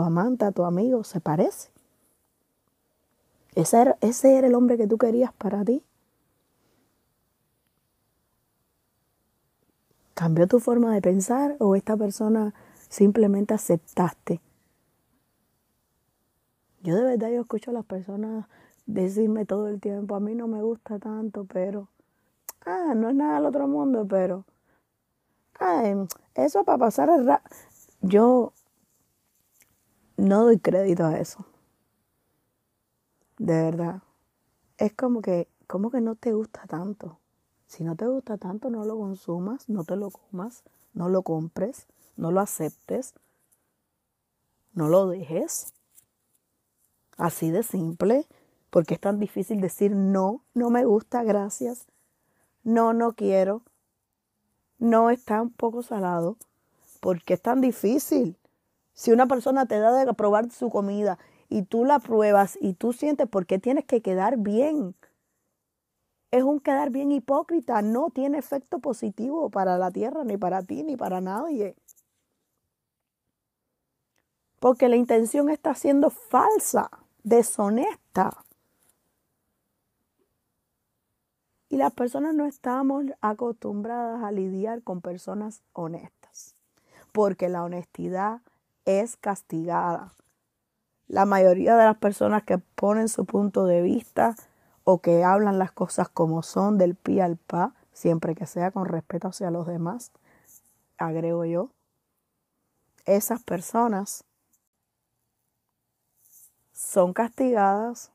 amante, 0.00 0.46
a 0.46 0.50
tu 0.50 0.64
amigo? 0.64 1.04
¿Se 1.04 1.20
parece? 1.20 1.68
¿Ese 3.56 3.78
era, 3.78 3.98
¿Ese 4.00 4.38
era 4.38 4.46
el 4.46 4.54
hombre 4.54 4.78
que 4.78 4.86
tú 4.86 4.96
querías 4.96 5.34
para 5.34 5.66
ti? 5.66 5.82
¿Cambió 10.18 10.48
tu 10.48 10.58
forma 10.58 10.92
de 10.92 11.00
pensar 11.00 11.54
o 11.60 11.76
esta 11.76 11.96
persona 11.96 12.52
simplemente 12.88 13.54
aceptaste? 13.54 14.40
Yo 16.82 16.96
de 16.96 17.04
verdad 17.04 17.28
yo 17.30 17.42
escucho 17.42 17.70
a 17.70 17.74
las 17.74 17.84
personas 17.84 18.48
decirme 18.84 19.44
todo 19.44 19.68
el 19.68 19.80
tiempo, 19.80 20.16
a 20.16 20.20
mí 20.20 20.34
no 20.34 20.48
me 20.48 20.60
gusta 20.60 20.98
tanto, 20.98 21.44
pero 21.44 21.86
ah, 22.66 22.94
no 22.96 23.10
es 23.10 23.14
nada 23.14 23.36
del 23.36 23.46
otro 23.46 23.68
mundo, 23.68 24.08
pero, 24.08 24.44
ah, 25.60 25.84
eso 26.34 26.64
para 26.64 26.78
pasar 26.78 27.10
el 27.10 27.24
rato. 27.24 27.54
Yo 28.00 28.52
no 30.16 30.42
doy 30.42 30.58
crédito 30.58 31.04
a 31.06 31.16
eso. 31.16 31.46
De 33.38 33.54
verdad. 33.54 34.02
Es 34.78 34.92
como 34.94 35.22
que, 35.22 35.46
como 35.68 35.92
que 35.92 36.00
no 36.00 36.16
te 36.16 36.32
gusta 36.32 36.66
tanto. 36.66 37.20
Si 37.68 37.84
no 37.84 37.94
te 37.94 38.06
gusta 38.06 38.36
tanto, 38.36 38.68
no 38.68 38.84
lo 38.84 38.98
consumas, 38.98 39.68
no 39.68 39.84
te 39.84 39.94
lo 39.94 40.10
comas, 40.10 40.64
no 40.92 41.08
lo 41.08 41.22
compres, 41.22 41.86
no 42.16 42.32
lo 42.32 42.40
aceptes, 42.40 43.14
no 44.72 44.88
lo 44.88 45.06
dejes. 45.06 45.72
Así 47.16 47.52
de 47.52 47.62
simple, 47.62 48.26
porque 48.70 48.94
es 48.94 49.00
tan 49.00 49.20
difícil 49.20 49.60
decir 49.60 49.94
no, 49.94 50.42
no 50.54 50.70
me 50.70 50.84
gusta, 50.84 51.22
gracias 51.22 51.86
no, 52.68 52.92
no 52.92 53.14
quiero, 53.14 53.62
no 54.78 55.08
está 55.08 55.40
un 55.40 55.50
poco 55.50 55.82
salado, 55.82 56.36
porque 57.00 57.34
es 57.34 57.42
tan 57.42 57.62
difícil. 57.62 58.36
Si 58.92 59.10
una 59.10 59.26
persona 59.26 59.64
te 59.64 59.78
da 59.78 59.92
de 59.92 60.12
probar 60.12 60.50
su 60.50 60.68
comida 60.68 61.18
y 61.48 61.62
tú 61.62 61.86
la 61.86 61.98
pruebas 61.98 62.58
y 62.60 62.74
tú 62.74 62.92
sientes 62.92 63.26
por 63.26 63.46
qué 63.46 63.58
tienes 63.58 63.86
que 63.86 64.02
quedar 64.02 64.36
bien, 64.36 64.94
es 66.30 66.42
un 66.42 66.60
quedar 66.60 66.90
bien 66.90 67.10
hipócrita, 67.12 67.80
no 67.82 68.10
tiene 68.10 68.38
efecto 68.38 68.78
positivo 68.80 69.50
para 69.50 69.78
la 69.78 69.90
tierra, 69.90 70.24
ni 70.24 70.36
para 70.36 70.62
ti, 70.62 70.82
ni 70.82 70.96
para 70.96 71.20
nadie. 71.20 71.74
Porque 74.60 74.88
la 74.88 74.96
intención 74.96 75.48
está 75.48 75.74
siendo 75.74 76.10
falsa, 76.10 76.90
deshonesta. 77.22 78.44
Y 81.70 81.76
las 81.76 81.92
personas 81.92 82.34
no 82.34 82.46
estamos 82.46 83.04
acostumbradas 83.20 84.22
a 84.22 84.32
lidiar 84.32 84.82
con 84.82 85.00
personas 85.00 85.62
honestas, 85.72 86.54
porque 87.12 87.48
la 87.48 87.62
honestidad 87.62 88.40
es 88.84 89.16
castigada. 89.16 90.14
La 91.08 91.24
mayoría 91.24 91.76
de 91.76 91.84
las 91.84 91.96
personas 91.96 92.42
que 92.42 92.58
ponen 92.58 93.08
su 93.08 93.24
punto 93.24 93.64
de 93.64 93.80
vista 93.82 94.34
o 94.90 95.00
que 95.02 95.22
hablan 95.22 95.58
las 95.58 95.72
cosas 95.72 96.08
como 96.08 96.42
son 96.42 96.78
del 96.78 96.94
pi 96.94 97.20
al 97.20 97.36
pa, 97.36 97.74
siempre 97.92 98.34
que 98.34 98.46
sea 98.46 98.70
con 98.70 98.86
respeto 98.86 99.28
hacia 99.28 99.50
los 99.50 99.66
demás, 99.66 100.12
agrego 100.96 101.44
yo, 101.44 101.70
esas 103.04 103.42
personas 103.42 104.24
son 106.72 107.12
castigadas 107.12 108.12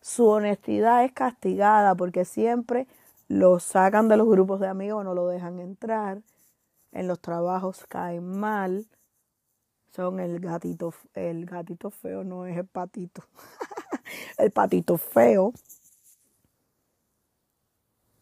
su 0.00 0.26
honestidad 0.26 1.04
es 1.04 1.12
castigada 1.12 1.94
porque 1.94 2.24
siempre 2.24 2.86
lo 3.28 3.60
sacan 3.60 4.08
de 4.08 4.16
los 4.16 4.28
grupos 4.28 4.58
de 4.58 4.66
amigos, 4.66 5.04
no 5.04 5.14
lo 5.14 5.28
dejan 5.28 5.60
entrar. 5.60 6.22
En 6.92 7.06
los 7.06 7.20
trabajos 7.20 7.84
caen 7.88 8.38
mal. 8.38 8.86
Son 9.94 10.18
el 10.18 10.40
gatito, 10.40 10.94
el 11.14 11.46
gatito 11.46 11.90
feo, 11.90 12.24
no 12.24 12.46
es 12.46 12.56
el 12.56 12.66
patito. 12.66 13.22
el 14.38 14.50
patito 14.50 14.96
feo. 14.96 15.52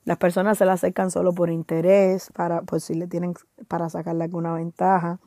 Las 0.07 0.19
personas 0.19 0.57
se 0.57 0.65
la 0.65 0.75
acercan 0.75 1.11
solo 1.11 1.35
por 1.35 1.51
interés, 1.51 2.31
para, 2.33 2.63
pues 2.63 2.85
si 2.85 2.95
le 2.95 3.09
tienen, 3.09 3.35
para 3.67 3.89
sacarle 3.91 4.23
alguna 4.23 4.55
ventaja. 4.55 5.19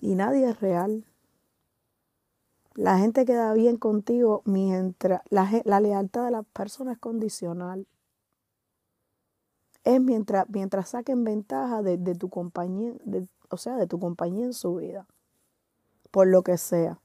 Y 0.00 0.14
nadie 0.14 0.48
es 0.48 0.60
real. 0.60 1.04
La 2.74 2.98
gente 2.98 3.24
queda 3.24 3.52
bien 3.54 3.76
contigo 3.76 4.42
mientras 4.44 5.20
la, 5.30 5.80
lealtad 5.80 6.26
de 6.26 6.30
la 6.30 6.44
persona 6.44 6.92
es 6.92 6.98
condicional. 6.98 7.88
Es 9.82 10.00
mientras, 10.00 10.48
mientras 10.48 10.90
saquen 10.90 11.24
ventaja 11.24 11.82
de, 11.82 12.14
tu 12.14 12.30
compañía, 12.30 12.92
o 13.50 13.56
sea, 13.56 13.74
de 13.74 13.88
tu 13.88 13.98
compañía 13.98 14.44
en 14.44 14.52
su 14.52 14.76
vida, 14.76 15.08
por 16.12 16.28
lo 16.28 16.44
que 16.44 16.56
sea. 16.56 17.00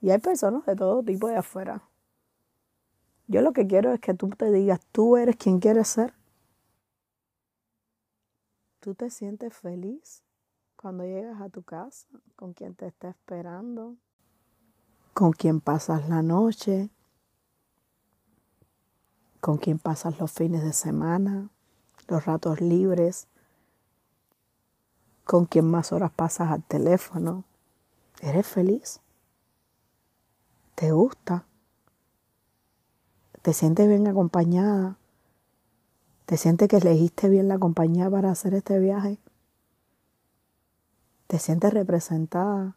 Y 0.00 0.08
hay 0.08 0.18
personas 0.18 0.64
de 0.64 0.76
todo 0.76 1.02
tipo 1.02 1.28
de 1.28 1.36
afuera. 1.36 1.82
Yo 3.28 3.42
lo 3.42 3.52
que 3.52 3.66
quiero 3.66 3.92
es 3.92 4.00
que 4.00 4.14
tú 4.14 4.28
te 4.30 4.50
digas, 4.52 4.80
tú 4.92 5.16
eres 5.16 5.36
quien 5.36 5.58
quieres 5.58 5.88
ser. 5.88 6.14
Tú 8.80 8.94
te 8.94 9.10
sientes 9.10 9.54
feliz 9.56 10.22
cuando 10.76 11.04
llegas 11.04 11.40
a 11.40 11.48
tu 11.48 11.62
casa, 11.62 12.06
con 12.36 12.52
quien 12.52 12.74
te 12.74 12.86
está 12.86 13.08
esperando, 13.08 13.96
con 15.12 15.32
quien 15.32 15.60
pasas 15.60 16.08
la 16.08 16.22
noche, 16.22 16.90
con 19.40 19.58
quien 19.58 19.78
pasas 19.78 20.20
los 20.20 20.30
fines 20.30 20.62
de 20.62 20.72
semana, 20.72 21.50
los 22.06 22.24
ratos 22.26 22.60
libres, 22.60 23.26
con 25.24 25.46
quien 25.46 25.68
más 25.68 25.90
horas 25.92 26.12
pasas 26.12 26.52
al 26.52 26.62
teléfono. 26.62 27.44
¿Eres 28.20 28.46
feliz? 28.46 29.00
¿Te 30.76 30.92
gusta? 30.92 31.44
¿Te 33.46 33.52
sientes 33.52 33.86
bien 33.86 34.08
acompañada? 34.08 34.98
¿Te 36.24 36.36
sientes 36.36 36.66
que 36.66 36.78
elegiste 36.78 37.28
bien 37.28 37.46
la 37.46 37.60
compañía 37.60 38.10
para 38.10 38.32
hacer 38.32 38.54
este 38.54 38.80
viaje? 38.80 39.20
¿Te 41.28 41.38
sientes 41.38 41.72
representada? 41.72 42.76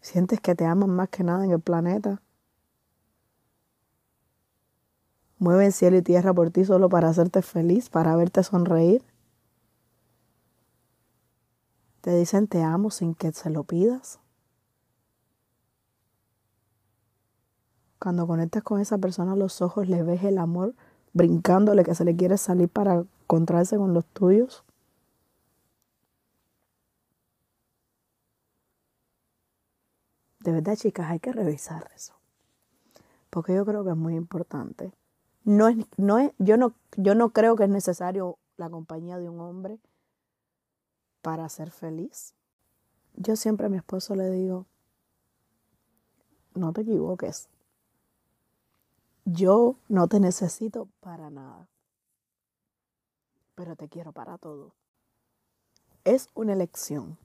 ¿Sientes 0.00 0.40
que 0.40 0.54
te 0.54 0.64
aman 0.64 0.90
más 0.90 1.08
que 1.08 1.24
nada 1.24 1.44
en 1.44 1.50
el 1.50 1.58
planeta? 1.58 2.22
Mueven 5.40 5.72
cielo 5.72 5.96
y 5.96 6.02
tierra 6.02 6.32
por 6.32 6.52
ti 6.52 6.64
solo 6.64 6.88
para 6.88 7.08
hacerte 7.08 7.42
feliz, 7.42 7.90
para 7.90 8.14
verte 8.14 8.44
sonreír. 8.44 9.02
Te 12.00 12.16
dicen 12.16 12.46
te 12.46 12.62
amo 12.62 12.92
sin 12.92 13.16
que 13.16 13.32
se 13.32 13.50
lo 13.50 13.64
pidas. 13.64 14.20
Cuando 18.04 18.26
conectas 18.26 18.62
con 18.62 18.82
esa 18.82 18.98
persona 18.98 19.34
los 19.34 19.62
ojos, 19.62 19.88
le 19.88 20.02
ves 20.02 20.24
el 20.24 20.36
amor 20.36 20.74
brincándole 21.14 21.84
que 21.84 21.94
se 21.94 22.04
le 22.04 22.14
quiere 22.14 22.36
salir 22.36 22.68
para 22.68 23.06
encontrarse 23.22 23.78
con 23.78 23.94
los 23.94 24.04
tuyos. 24.04 24.62
De 30.40 30.52
verdad, 30.52 30.76
chicas, 30.76 31.10
hay 31.10 31.18
que 31.18 31.32
revisar 31.32 31.90
eso. 31.96 32.12
Porque 33.30 33.54
yo 33.54 33.64
creo 33.64 33.84
que 33.84 33.92
es 33.92 33.96
muy 33.96 34.16
importante. 34.16 34.92
No 35.44 35.68
es, 35.68 35.78
no 35.96 36.18
es, 36.18 36.32
yo, 36.38 36.58
no, 36.58 36.74
yo 36.98 37.14
no 37.14 37.30
creo 37.30 37.56
que 37.56 37.64
es 37.64 37.70
necesario 37.70 38.36
la 38.58 38.68
compañía 38.68 39.16
de 39.16 39.30
un 39.30 39.40
hombre 39.40 39.78
para 41.22 41.48
ser 41.48 41.70
feliz. 41.70 42.34
Yo 43.16 43.34
siempre 43.34 43.64
a 43.64 43.70
mi 43.70 43.78
esposo 43.78 44.14
le 44.14 44.30
digo, 44.30 44.66
no 46.54 46.74
te 46.74 46.82
equivoques. 46.82 47.48
Yo 49.24 49.76
no 49.88 50.06
te 50.08 50.20
necesito 50.20 50.88
para 51.00 51.30
nada, 51.30 51.68
pero 53.54 53.74
te 53.74 53.88
quiero 53.88 54.12
para 54.12 54.36
todo. 54.36 54.72
Es 56.04 56.28
una 56.34 56.52
elección. 56.52 57.16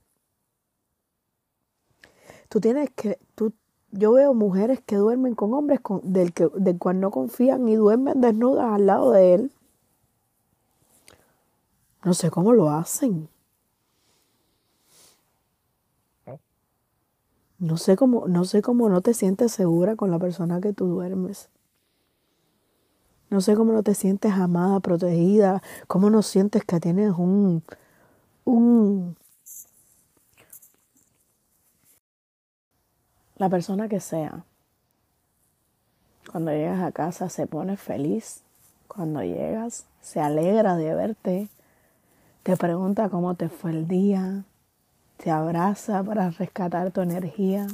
Tú 2.48 2.62
tienes 2.62 2.89
que, 2.91 3.20
tú, 3.36 3.53
yo 3.91 4.13
veo 4.13 4.34
mujeres 4.34 4.82
que 4.86 4.96
duermen 4.96 5.36
con 5.36 5.53
hombres 5.53 5.82
del, 6.03 6.34
que, 6.34 6.48
del 6.56 6.77
cual 6.77 7.00
no 7.00 7.12
confían 7.12 7.68
y 7.68 7.75
duermen 7.75 8.22
desnudas 8.22 8.72
al 8.72 8.86
lado 8.86 9.12
de 9.12 9.34
él. 9.34 9.51
No 12.03 12.13
sé 12.13 12.32
cómo 12.32 12.53
lo 12.53 12.70
hacen. 12.70 13.27
No 17.60 17.75
sé 17.75 17.98
cómo, 17.98 18.25
no 18.29 18.46
sé 18.46 18.62
cómo 18.62 18.88
no 18.88 19.01
te 19.01 19.13
sientes 19.13 19.51
segura 19.51 19.98
con 19.98 20.12
la 20.12 20.18
persona 20.18 20.62
que 20.62 20.72
tú 20.72 20.86
duermes. 20.86 21.50
No 23.29 23.41
sé 23.41 23.55
cómo 23.55 23.74
no 23.74 23.83
te 23.83 23.93
sientes 23.93 24.33
amada, 24.33 24.79
protegida, 24.79 25.62
cómo 25.88 26.09
no 26.09 26.21
sientes 26.24 26.63
que 26.63 26.79
tienes 26.79 27.13
un, 27.17 27.63
un, 28.43 29.15
la 33.38 33.50
persona 33.50 33.88
que 33.88 34.00
sea. 34.00 34.43
Cuando 36.31 36.51
llegas 36.51 36.81
a 36.81 36.91
casa 36.91 37.29
se 37.29 37.48
pone 37.48 37.77
feliz. 37.77 38.41
Cuando 38.88 39.21
llegas 39.24 39.86
se 40.01 40.19
alegra 40.19 40.75
de 40.75 40.95
verte. 40.95 41.50
Te 42.43 42.57
pregunta 42.57 43.09
cómo 43.09 43.36
te 43.36 43.50
fue 43.50 43.71
el 43.71 43.88
día. 43.88 44.43
Te 45.17 45.31
abraza 45.31 46.03
para 46.03 46.29
rescatar 46.29 46.91
tu 46.91 47.01
energía. 47.01 47.67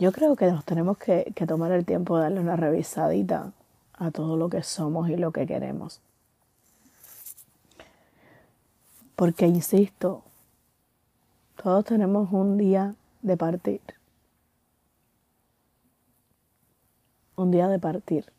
Yo 0.00 0.12
creo 0.12 0.34
que 0.34 0.46
nos 0.50 0.64
tenemos 0.64 0.96
que, 0.96 1.30
tomar 1.46 1.72
el 1.72 1.84
tiempo 1.84 2.16
de 2.16 2.22
darle 2.22 2.40
una 2.40 2.56
revisadita 2.56 3.52
a 3.92 4.10
todo 4.10 4.38
lo 4.38 4.48
que 4.48 4.62
somos 4.62 5.10
y 5.10 5.16
lo 5.16 5.30
que 5.30 5.46
queremos. 5.46 6.00
Porque, 9.14 9.46
insisto, 9.46 10.24
todos 11.62 11.84
tenemos 11.84 12.32
un 12.32 12.56
día 12.56 12.94
de 13.20 13.36
partir. 13.36 13.82
Un 17.36 17.50
día 17.50 17.68
de 17.68 17.78
partir. 17.78 18.32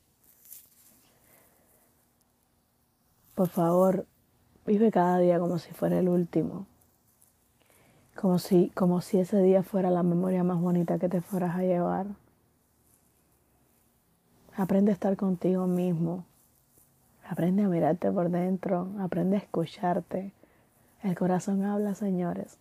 Por 3.36 3.50
favor, 3.50 4.08
vive 4.66 4.90
cada 4.90 5.20
día 5.20 5.38
como 5.38 5.60
si 5.60 5.72
fuera 5.74 6.00
el 6.00 6.10
último 6.10 6.66
como 8.16 8.40
si, 8.40 8.70
como 8.70 9.02
si 9.02 9.20
ese 9.20 9.42
día 9.42 9.64
fuera 9.64 9.90
la 9.90 10.04
memoria 10.04 10.44
más 10.44 10.60
bonita 10.60 11.00
que 11.00 11.10
te 11.10 11.22
fueras 11.22 11.56
a 11.56 11.64
llevar. 11.64 12.08
Aprende 14.56 14.92
a 14.92 14.94
estar 14.94 15.16
contigo 15.16 15.68
mismo. 15.68 16.26
Aprende 17.28 17.64
a 17.64 17.68
mirarte 17.68 18.12
por 18.12 18.30
dentro. 18.30 18.90
Aprende 19.00 19.38
a 19.38 19.40
escucharte. 19.40 20.34
El 21.04 21.18
corazón 21.18 21.64
habla, 21.64 21.96
señores. 21.96 22.58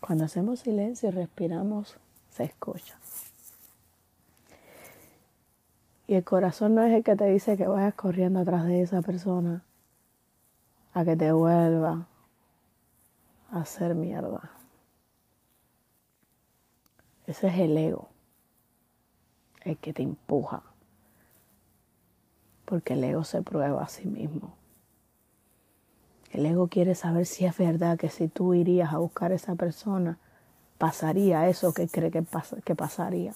Cuando 0.00 0.24
hacemos 0.24 0.60
silencio 0.60 1.08
y 1.08 1.12
respiramos, 1.12 1.96
se 2.30 2.44
escucha. 2.44 2.96
Y 6.06 6.14
el 6.14 6.22
corazón 6.22 6.76
no 6.76 6.82
es 6.82 6.92
el 6.92 7.02
que 7.02 7.16
te 7.16 7.24
dice 7.24 7.56
que 7.56 7.66
vayas 7.66 7.94
corriendo 7.94 8.38
atrás 8.38 8.64
de 8.64 8.82
esa 8.82 9.02
persona 9.02 9.64
a 10.94 11.04
que 11.04 11.16
te 11.16 11.32
vuelva, 11.32 12.06
hacer 13.50 13.94
mierda. 13.94 14.50
Ese 17.26 17.48
es 17.48 17.58
el 17.58 17.76
ego, 17.76 18.08
el 19.64 19.76
que 19.78 19.92
te 19.92 20.02
empuja, 20.02 20.62
porque 22.64 22.92
el 22.92 23.02
ego 23.02 23.24
se 23.24 23.42
prueba 23.42 23.82
a 23.82 23.88
sí 23.88 24.06
mismo. 24.06 24.54
El 26.30 26.46
ego 26.46 26.68
quiere 26.68 26.94
saber 26.94 27.26
si 27.26 27.46
es 27.46 27.56
verdad 27.56 27.98
que 27.98 28.10
si 28.10 28.28
tú 28.28 28.54
irías 28.54 28.92
a 28.92 28.98
buscar 28.98 29.32
a 29.32 29.36
esa 29.36 29.54
persona, 29.54 30.18
pasaría 30.78 31.48
eso 31.48 31.72
que 31.72 31.88
cree 31.88 32.10
que, 32.10 32.24
que 32.64 32.74
pasaría. 32.74 33.32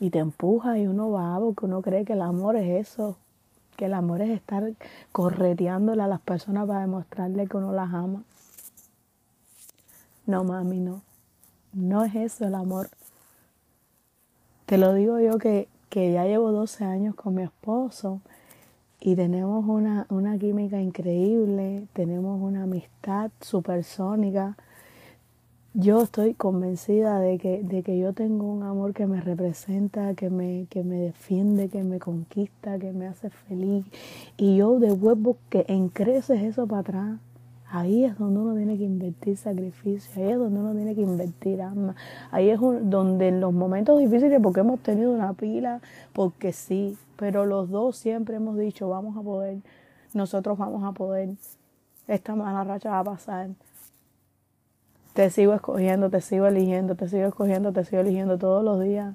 Y 0.00 0.10
te 0.10 0.18
empuja 0.18 0.78
y 0.78 0.86
uno 0.86 1.10
va 1.10 1.38
porque 1.38 1.66
uno 1.66 1.82
cree 1.82 2.04
que 2.04 2.14
el 2.14 2.22
amor 2.22 2.56
es 2.56 2.88
eso, 2.88 3.16
que 3.76 3.84
el 3.84 3.94
amor 3.94 4.20
es 4.22 4.30
estar 4.30 4.72
correteándole 5.12 6.02
a 6.02 6.08
las 6.08 6.20
personas 6.20 6.66
para 6.66 6.80
demostrarle 6.80 7.46
que 7.46 7.56
uno 7.56 7.72
las 7.72 7.92
ama. 7.92 8.24
No, 10.26 10.44
mami, 10.44 10.78
no. 10.78 11.02
No 11.72 12.04
es 12.04 12.14
eso 12.14 12.46
el 12.46 12.54
amor. 12.54 12.90
Te 14.66 14.78
lo 14.78 14.94
digo 14.94 15.18
yo 15.18 15.38
que, 15.38 15.68
que 15.88 16.12
ya 16.12 16.24
llevo 16.24 16.52
12 16.52 16.84
años 16.84 17.14
con 17.14 17.34
mi 17.34 17.42
esposo 17.42 18.20
y 19.00 19.16
tenemos 19.16 19.64
una, 19.66 20.06
una 20.10 20.38
química 20.38 20.80
increíble, 20.80 21.88
tenemos 21.92 22.40
una 22.40 22.62
amistad 22.62 23.32
supersónica. 23.40 24.56
Yo 25.74 26.02
estoy 26.02 26.34
convencida 26.34 27.18
de 27.18 27.38
que, 27.38 27.64
de 27.64 27.82
que 27.82 27.98
yo 27.98 28.12
tengo 28.12 28.44
un 28.46 28.62
amor 28.62 28.94
que 28.94 29.06
me 29.06 29.20
representa, 29.20 30.14
que 30.14 30.30
me, 30.30 30.66
que 30.70 30.84
me 30.84 30.96
defiende, 30.96 31.68
que 31.68 31.82
me 31.82 31.98
conquista, 31.98 32.78
que 32.78 32.92
me 32.92 33.08
hace 33.08 33.30
feliz. 33.30 33.84
Y 34.36 34.56
yo 34.56 34.78
devuelvo 34.78 35.36
que 35.48 35.64
en 35.66 35.88
creces 35.88 36.42
eso 36.42 36.68
para 36.68 36.80
atrás. 36.80 37.18
Ahí 37.74 38.04
es 38.04 38.18
donde 38.18 38.38
uno 38.38 38.54
tiene 38.54 38.76
que 38.76 38.84
invertir 38.84 39.38
sacrificio, 39.38 40.22
ahí 40.22 40.32
es 40.32 40.38
donde 40.38 40.60
uno 40.60 40.74
tiene 40.74 40.94
que 40.94 41.00
invertir 41.00 41.62
alma, 41.62 41.96
ahí 42.30 42.50
es 42.50 42.60
donde 42.60 43.28
en 43.28 43.40
los 43.40 43.54
momentos 43.54 43.98
difíciles, 43.98 44.38
porque 44.42 44.60
hemos 44.60 44.80
tenido 44.80 45.10
una 45.10 45.32
pila, 45.32 45.80
porque 46.12 46.52
sí, 46.52 46.98
pero 47.16 47.46
los 47.46 47.70
dos 47.70 47.96
siempre 47.96 48.36
hemos 48.36 48.58
dicho, 48.58 48.90
vamos 48.90 49.16
a 49.16 49.22
poder, 49.22 49.56
nosotros 50.12 50.58
vamos 50.58 50.84
a 50.84 50.92
poder, 50.92 51.30
esta 52.08 52.36
mala 52.36 52.62
racha 52.62 52.90
va 52.90 52.98
a 52.98 53.04
pasar. 53.04 53.48
Te 55.14 55.30
sigo 55.30 55.54
escogiendo, 55.54 56.10
te 56.10 56.20
sigo 56.20 56.46
eligiendo, 56.46 56.94
te 56.94 57.08
sigo 57.08 57.26
escogiendo, 57.26 57.72
te 57.72 57.86
sigo 57.86 58.02
eligiendo 58.02 58.36
todos 58.36 58.62
los 58.62 58.82
días 58.82 59.14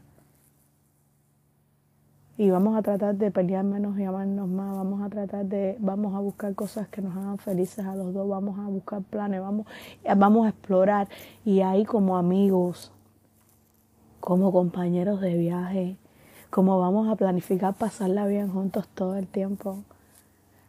y 2.38 2.52
vamos 2.52 2.78
a 2.78 2.84
tratar 2.84 3.15
de 3.15 3.32
pelear 3.32 3.63
menos 3.63 3.97
y 3.97 4.04
amarnos 4.04 4.47
más, 4.47 4.76
vamos 4.76 5.02
a 5.02 5.10
tratar 5.10 5.45
de, 5.45 5.76
vamos 5.80 6.13
a 6.13 6.19
buscar 6.19 6.54
cosas 6.54 6.88
que 6.88 7.02
nos 7.02 7.17
hagan 7.17 7.39
felices 7.39 7.84
a 7.84 7.95
los 7.95 8.13
dos, 8.13 8.30
vamos 8.30 8.60
a 8.60 8.67
buscar 8.67 9.02
planes, 9.02 9.41
vamos, 9.41 9.65
vamos 10.15 10.45
a 10.45 10.50
explorar. 10.50 11.08
Y 11.43 11.62
ahí 11.62 11.84
como 11.84 12.15
amigos, 12.15 12.91
como 14.19 14.52
compañeros 14.52 15.19
de 15.19 15.36
viaje, 15.36 15.97
como 16.52 16.80
vamos 16.80 17.10
a 17.10 17.15
planificar 17.15 17.73
pasarla 17.73 18.28
bien 18.28 18.50
juntos 18.50 18.88
todo 18.89 19.15
el 19.15 19.26
tiempo. 19.26 19.80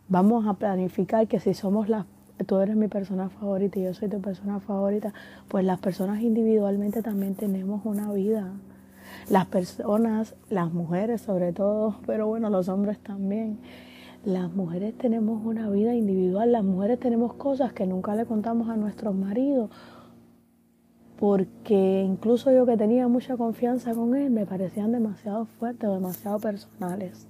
Vamos 0.09 0.47
a 0.47 0.55
planificar 0.55 1.29
que 1.29 1.39
si 1.39 1.53
somos 1.53 1.91
las 1.91 2.07
tú 2.47 2.59
eres 2.61 2.77
mi 2.77 2.89
persona 2.89 3.29
favorita 3.29 3.79
y 3.79 3.83
yo 3.83 3.95
soy 3.95 4.09
tu 4.09 4.21
persona 4.21 4.61
favorita, 4.61 5.13
pues 5.49 5.65
las 5.65 5.81
personas 5.81 6.23
individualmente 6.23 7.03
también 7.03 7.35
tenemos 7.35 7.85
una 7.85 8.13
vida 8.13 8.53
las 9.29 9.47
personas, 9.47 10.35
las 10.51 10.73
mujeres 10.73 11.21
sobre 11.21 11.53
todo, 11.53 11.97
pero 12.07 12.27
bueno, 12.27 12.51
los 12.51 12.69
hombres 12.69 12.99
también. 12.99 13.59
Las 14.25 14.53
mujeres 14.53 14.97
tenemos 14.99 15.45
una 15.45 15.71
vida 15.71 15.95
individual, 15.95 16.53
las 16.53 16.65
mujeres 16.65 16.99
tenemos 16.99 17.35
cosas 17.35 17.73
que 17.73 17.87
nunca 17.87 18.15
le 18.15 18.27
contamos 18.27 18.69
a 18.69 18.77
nuestros 18.77 19.15
maridos 19.15 19.71
porque 21.19 22.05
incluso 22.07 22.53
yo 22.53 22.65
que 22.65 22.77
tenía 22.77 23.09
mucha 23.09 23.37
confianza 23.37 23.93
con 23.93 24.15
él, 24.15 24.31
me 24.31 24.47
parecían 24.47 24.93
demasiado 24.93 25.47
fuertes 25.47 25.89
o 25.89 25.95
demasiado 25.95 26.39
personales. 26.39 27.27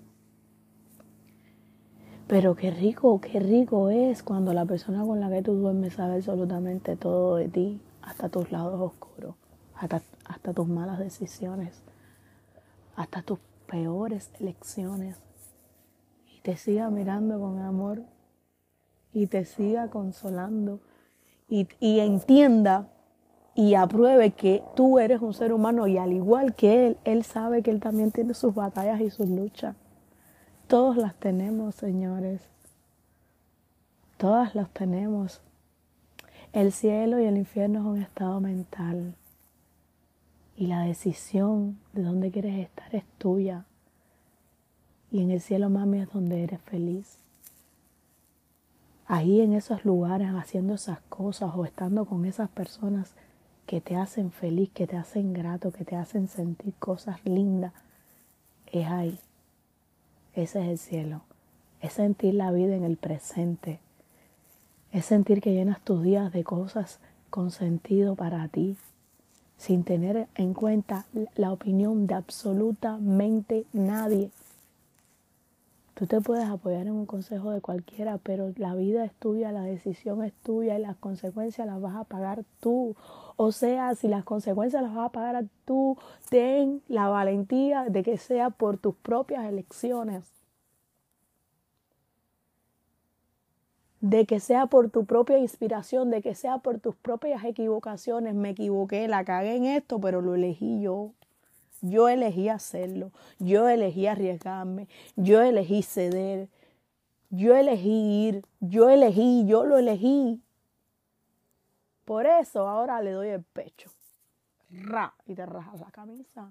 Pero 2.26 2.54
qué 2.54 2.70
rico, 2.70 3.18
qué 3.20 3.40
rico 3.40 3.88
es 3.88 4.22
cuando 4.22 4.52
la 4.52 4.66
persona 4.66 5.02
con 5.04 5.20
la 5.20 5.30
que 5.30 5.40
tú 5.40 5.54
duermes 5.54 5.94
sabe 5.94 6.16
absolutamente 6.16 6.96
todo 6.96 7.36
de 7.36 7.48
ti, 7.48 7.80
hasta 8.02 8.28
tus 8.28 8.52
lados 8.52 8.78
oscuros, 8.78 9.34
hasta, 9.74 10.02
hasta 10.28 10.52
tus 10.52 10.68
malas 10.68 10.98
decisiones, 10.98 11.82
hasta 12.94 13.22
tus 13.22 13.38
peores 13.66 14.30
elecciones. 14.38 15.20
Y 16.32 16.40
te 16.40 16.56
siga 16.56 16.90
mirando 16.90 17.40
con 17.40 17.58
amor 17.58 18.02
y 19.12 19.26
te 19.26 19.44
siga 19.44 19.88
consolando 19.88 20.80
y, 21.48 21.66
y 21.80 22.00
entienda 22.00 22.88
y 23.54 23.74
apruebe 23.74 24.30
que 24.30 24.62
tú 24.76 25.00
eres 25.00 25.20
un 25.20 25.34
ser 25.34 25.52
humano 25.52 25.88
y 25.88 25.98
al 25.98 26.12
igual 26.12 26.54
que 26.54 26.86
él, 26.86 26.98
él 27.04 27.24
sabe 27.24 27.62
que 27.62 27.72
él 27.72 27.80
también 27.80 28.12
tiene 28.12 28.34
sus 28.34 28.54
batallas 28.54 29.00
y 29.00 29.10
sus 29.10 29.28
luchas. 29.28 29.74
Todos 30.68 30.96
las 30.96 31.14
tenemos, 31.16 31.74
señores. 31.74 32.42
Todas 34.16 34.54
las 34.54 34.68
tenemos. 34.70 35.40
El 36.52 36.72
cielo 36.72 37.18
y 37.18 37.24
el 37.24 37.36
infierno 37.36 37.80
es 37.80 37.84
un 37.86 38.02
estado 38.02 38.40
mental. 38.40 39.14
Y 40.58 40.66
la 40.66 40.80
decisión 40.80 41.78
de 41.92 42.02
dónde 42.02 42.32
quieres 42.32 42.58
estar 42.58 42.92
es 42.92 43.04
tuya. 43.16 43.64
Y 45.12 45.22
en 45.22 45.30
el 45.30 45.40
cielo, 45.40 45.70
mami, 45.70 46.00
es 46.00 46.12
donde 46.12 46.42
eres 46.42 46.60
feliz. 46.62 47.18
Ahí 49.06 49.40
en 49.40 49.52
esos 49.52 49.84
lugares, 49.84 50.30
haciendo 50.30 50.74
esas 50.74 50.98
cosas 51.02 51.52
o 51.54 51.64
estando 51.64 52.06
con 52.06 52.24
esas 52.24 52.48
personas 52.48 53.14
que 53.66 53.80
te 53.80 53.94
hacen 53.94 54.32
feliz, 54.32 54.68
que 54.74 54.88
te 54.88 54.96
hacen 54.96 55.32
grato, 55.32 55.70
que 55.70 55.84
te 55.84 55.94
hacen 55.94 56.26
sentir 56.26 56.74
cosas 56.74 57.24
lindas, 57.24 57.72
es 58.66 58.88
ahí. 58.88 59.20
Ese 60.34 60.60
es 60.60 60.68
el 60.70 60.78
cielo. 60.78 61.22
Es 61.80 61.92
sentir 61.92 62.34
la 62.34 62.50
vida 62.50 62.74
en 62.74 62.82
el 62.82 62.96
presente. 62.96 63.78
Es 64.90 65.04
sentir 65.04 65.40
que 65.40 65.52
llenas 65.52 65.80
tus 65.82 66.02
días 66.02 66.32
de 66.32 66.42
cosas 66.42 66.98
con 67.30 67.52
sentido 67.52 68.16
para 68.16 68.48
ti, 68.48 68.76
sin 69.58 69.84
tener 69.84 70.28
en 70.36 70.54
cuenta 70.54 71.04
la 71.34 71.52
opinión 71.52 72.06
de 72.06 72.14
absolutamente 72.14 73.66
nadie. 73.72 74.30
Tú 75.94 76.06
te 76.06 76.20
puedes 76.20 76.48
apoyar 76.48 76.82
en 76.82 76.92
un 76.92 77.06
consejo 77.06 77.50
de 77.50 77.60
cualquiera, 77.60 78.18
pero 78.18 78.52
la 78.56 78.76
vida 78.76 79.04
es 79.04 79.12
tuya, 79.14 79.50
la 79.50 79.62
decisión 79.62 80.22
es 80.22 80.32
tuya 80.44 80.78
y 80.78 80.80
las 80.80 80.96
consecuencias 80.96 81.66
las 81.66 81.80
vas 81.80 81.96
a 81.96 82.04
pagar 82.04 82.44
tú. 82.60 82.94
O 83.36 83.50
sea, 83.50 83.96
si 83.96 84.06
las 84.06 84.22
consecuencias 84.22 84.80
las 84.80 84.94
vas 84.94 85.06
a 85.06 85.12
pagar 85.12 85.44
tú, 85.64 85.98
ten 86.30 86.82
la 86.86 87.08
valentía 87.08 87.84
de 87.88 88.04
que 88.04 88.16
sea 88.16 88.50
por 88.50 88.78
tus 88.78 88.94
propias 88.94 89.44
elecciones. 89.46 90.37
De 94.00 94.26
que 94.26 94.40
sea 94.40 94.66
por 94.66 94.90
tu 94.90 95.04
propia 95.04 95.38
inspiración, 95.38 96.10
de 96.10 96.22
que 96.22 96.34
sea 96.34 96.58
por 96.58 96.78
tus 96.78 96.94
propias 96.96 97.44
equivocaciones. 97.44 98.34
Me 98.34 98.50
equivoqué, 98.50 99.08
la 99.08 99.24
cagué 99.24 99.56
en 99.56 99.64
esto, 99.64 100.00
pero 100.00 100.20
lo 100.20 100.34
elegí 100.34 100.80
yo. 100.80 101.12
Yo 101.80 102.08
elegí 102.08 102.48
hacerlo, 102.48 103.12
yo 103.38 103.68
elegí 103.68 104.08
arriesgarme, 104.08 104.88
yo 105.14 105.42
elegí 105.42 105.82
ceder, 105.82 106.48
yo 107.30 107.54
elegí 107.54 108.26
ir, 108.26 108.44
yo 108.58 108.88
elegí, 108.88 109.46
yo 109.46 109.64
lo 109.64 109.78
elegí. 109.78 110.42
Por 112.04 112.26
eso 112.26 112.66
ahora 112.66 113.00
le 113.00 113.12
doy 113.12 113.28
el 113.28 113.44
pecho. 113.44 113.90
Ra, 114.70 115.14
y 115.26 115.34
te 115.34 115.46
rajas 115.46 115.78
la 115.78 115.90
camisa. 115.90 116.50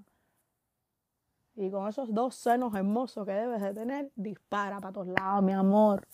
Y 1.55 1.71
con 1.71 1.87
esos 1.87 2.13
dos 2.13 2.35
senos 2.35 2.73
hermosos 2.75 3.25
que 3.25 3.33
debes 3.33 3.61
de 3.61 3.73
tener, 3.73 4.11
dispara 4.15 4.79
para 4.79 4.93
todos 4.93 5.07
lados, 5.07 5.43
mi 5.43 5.53
amor. 5.53 6.07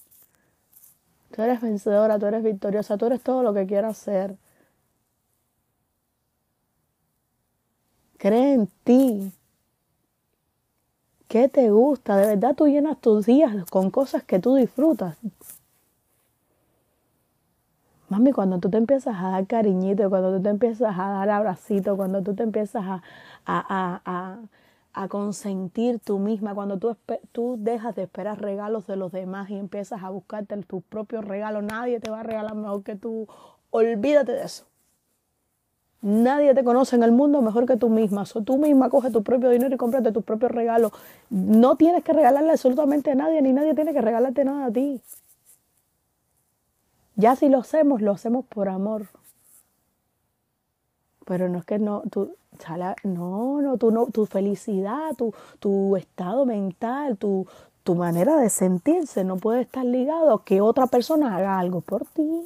Tú 1.34 1.42
eres 1.42 1.62
vencedora, 1.62 2.20
tú 2.20 2.28
eres 2.28 2.44
victoriosa, 2.44 2.96
tú 2.98 3.08
eres 3.08 3.22
todo 3.22 3.42
lo 3.42 3.54
que 3.56 3.66
quieras 3.66 3.98
ser. 3.98 4.36
Cree 8.18 8.54
en 8.54 8.68
ti. 8.84 9.32
¿Qué 11.28 11.50
te 11.50 11.72
gusta? 11.72 12.18
De 12.18 12.28
verdad 12.28 12.54
tú 12.56 12.68
llenas 12.68 13.02
tus 13.02 13.26
días 13.26 13.66
con 13.72 13.90
cosas 13.90 14.24
que 14.24 14.38
tú 14.38 14.54
disfrutas. 14.54 15.18
Mami, 18.10 18.32
cuando 18.32 18.60
tú 18.60 18.70
te 18.70 18.78
empiezas 18.78 19.16
a 19.18 19.30
dar 19.32 19.48
cariñito, 19.48 20.08
cuando 20.12 20.38
tú 20.38 20.44
te 20.44 20.50
empiezas 20.50 20.96
a 21.00 21.10
dar 21.10 21.30
abracito, 21.32 21.98
cuando 21.98 22.22
tú 22.22 22.36
te 22.36 22.44
empiezas 22.44 22.84
a, 22.86 23.02
a, 23.46 23.66
a, 23.70 24.02
a 24.06 24.38
consentir 25.10 26.00
tú 26.00 26.20
misma, 26.20 26.54
cuando 26.54 26.78
tú, 26.78 26.96
tú 27.32 27.58
dejas 27.60 27.96
de 27.96 28.04
esperar 28.04 28.40
regalos 28.40 28.86
de 28.88 28.96
los 28.96 29.12
demás 29.12 29.50
y 29.50 29.58
empiezas 29.58 30.04
a 30.04 30.10
buscarte 30.10 30.56
tus 30.64 30.84
propios 30.84 31.26
regalos, 31.26 31.64
nadie 31.64 32.00
te 32.00 32.12
va 32.12 32.20
a 32.20 32.24
regalar 32.24 32.56
mejor 32.56 32.84
que 32.84 32.96
tú. 32.96 33.28
Olvídate 33.72 34.34
de 34.34 34.44
eso. 34.44 34.66
Nadie 36.04 36.54
te 36.54 36.64
conoce 36.64 36.98
en 36.98 37.04
el 37.04 37.12
mundo 37.14 37.42
mejor 37.42 37.66
que 37.66 37.78
tú 37.78 37.90
misma. 37.90 38.26
So, 38.26 38.44
tú 38.44 38.58
misma 38.58 38.90
coge 38.90 39.10
tu 39.10 39.24
propio 39.24 39.50
dinero 39.50 39.74
y 39.74 39.78
cómprate 39.78 40.12
tus 40.12 40.24
propios 40.24 40.52
regalos. 40.52 40.92
No 41.30 41.78
tienes 41.78 42.04
que 42.04 42.14
regalarle 42.14 42.52
absolutamente 42.52 43.12
a 43.12 43.16
nadie, 43.16 43.42
ni 43.42 43.54
nadie 43.54 43.74
tiene 43.74 43.94
que 43.94 44.02
regalarte 44.02 44.44
nada 44.44 44.66
a 44.66 44.72
ti. 44.72 45.02
Ya 47.16 47.36
si 47.36 47.48
lo 47.50 47.60
hacemos, 47.60 48.02
lo 48.02 48.12
hacemos 48.12 48.46
por 48.46 48.70
amor. 48.70 49.08
Pero 51.26 51.50
no 51.50 51.60
es 51.60 51.66
que 51.66 51.80
no, 51.80 52.04
tú, 52.12 52.36
no, 53.04 53.62
no, 53.62 53.78
tú 53.78 53.92
no, 53.92 54.08
tu 54.08 54.26
felicidad, 54.26 55.16
tu, 55.18 55.34
tu 55.60 55.96
estado 55.96 56.46
mental, 56.46 57.18
tu, 57.18 57.48
tu 57.84 57.96
manera 57.96 58.38
de 58.38 58.50
sentirse 58.50 59.24
no 59.24 59.38
puede 59.38 59.62
estar 59.62 59.86
ligado 59.86 60.34
a 60.34 60.44
que 60.44 60.62
otra 60.62 60.88
persona 60.88 61.36
haga 61.36 61.60
algo 61.60 61.82
por 61.82 62.06
ti. 62.06 62.46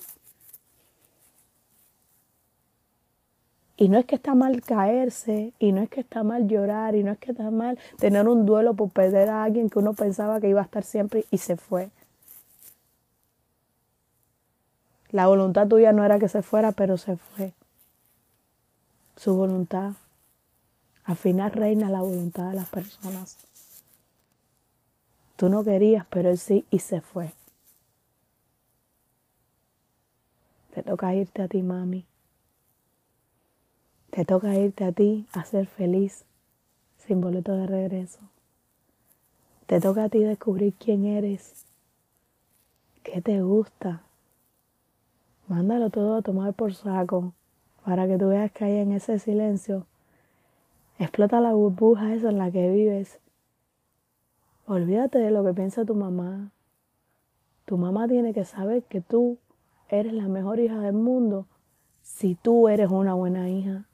Y 3.80 3.90
no 3.90 4.00
es 4.00 4.06
que 4.06 4.16
está 4.16 4.34
mal 4.34 4.62
caerse, 4.62 5.54
y 5.60 5.72
no 5.72 5.82
es 5.84 5.90
que 5.90 6.02
está 6.02 6.24
mal 6.24 6.48
llorar, 6.48 6.96
y 6.96 7.04
no 7.04 7.12
es 7.12 7.20
que 7.20 7.32
está 7.32 7.52
mal 7.52 7.78
tener 8.00 8.28
un 8.28 8.46
duelo 8.46 8.74
por 8.74 8.90
perder 8.90 9.30
a 9.30 9.44
alguien 9.44 9.70
que 9.70 9.78
uno 9.78 9.94
pensaba 9.94 10.42
que 10.42 10.50
iba 10.50 10.62
a 10.62 10.64
estar 10.64 10.84
siempre 10.84 11.26
y 11.30 11.38
se 11.38 11.58
fue. 11.58 11.92
La 15.12 15.28
voluntad 15.28 15.68
tuya 15.68 15.94
no 15.94 16.04
era 16.04 16.18
que 16.18 16.28
se 16.28 16.42
fuera, 16.42 16.72
pero 16.72 16.98
se 16.98 17.18
fue. 17.18 17.54
Su 19.18 19.36
voluntad. 19.36 19.94
Al 21.04 21.16
final 21.16 21.52
reina 21.52 21.90
la 21.90 22.02
voluntad 22.02 22.50
de 22.50 22.56
las 22.56 22.70
personas. 22.70 23.38
Tú 25.36 25.50
no 25.50 25.64
querías, 25.64 26.06
pero 26.08 26.30
él 26.30 26.38
sí 26.38 26.66
y 26.70 26.80
se 26.80 27.02
fue. 27.02 27.34
Te 30.76 30.84
toca 30.84 31.16
irte 31.16 31.42
a 31.42 31.48
ti, 31.48 31.64
mami. 31.64 32.06
Te 34.12 34.24
toca 34.24 34.54
irte 34.54 34.84
a 34.84 34.92
ti 34.92 35.26
a 35.34 35.44
ser 35.46 35.66
feliz 35.66 36.24
sin 37.00 37.20
boleto 37.20 37.54
de 37.54 37.66
regreso. 37.66 38.20
Te 39.66 39.82
toca 39.82 40.04
a 40.04 40.10
ti 40.10 40.20
descubrir 40.20 40.76
quién 40.76 41.06
eres, 41.06 41.66
qué 43.02 43.20
te 43.22 43.42
gusta. 43.42 44.04
Mándalo 45.48 45.90
todo 45.90 46.18
a 46.18 46.22
tomar 46.22 46.54
por 46.54 46.76
saco 46.76 47.34
para 47.88 48.06
que 48.06 48.18
tú 48.18 48.28
veas 48.28 48.52
que 48.52 48.66
hay 48.66 48.80
en 48.80 48.92
ese 48.92 49.18
silencio 49.18 49.86
explota 51.00 51.40
la 51.40 51.54
burbuja 51.54 52.14
esa 52.14 52.32
en 52.32 52.38
la 52.38 52.52
que 52.52 52.70
vives. 52.70 53.22
Olvídate 54.66 55.20
de 55.20 55.32
lo 55.32 55.42
que 55.46 55.54
piensa 55.54 55.86
tu 55.86 55.96
mamá. 55.96 56.52
Tu 57.64 57.78
mamá 57.78 58.06
tiene 58.10 58.34
que 58.34 58.44
saber 58.44 58.84
que 58.84 59.00
tú 59.00 59.38
eres 59.88 60.12
la 60.12 60.28
mejor 60.28 60.60
hija 60.60 60.82
del 60.82 60.96
mundo 60.96 61.46
si 62.02 62.36
tú 62.36 62.68
eres 62.68 62.92
una 62.92 63.14
buena 63.14 63.50
hija. 63.50 63.86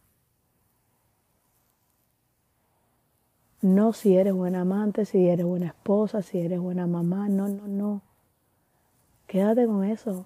No 3.61 3.93
si 3.93 4.17
eres 4.17 4.33
buena 4.33 4.61
amante, 4.61 5.05
si 5.05 5.29
eres 5.29 5.45
buena 5.45 5.67
esposa, 5.67 6.23
si 6.23 6.39
eres 6.39 6.59
buena 6.59 6.87
mamá. 6.87 7.29
No, 7.29 7.47
no, 7.47 7.67
no. 7.67 8.01
Quédate 9.27 9.67
con 9.67 9.83
eso. 9.83 10.25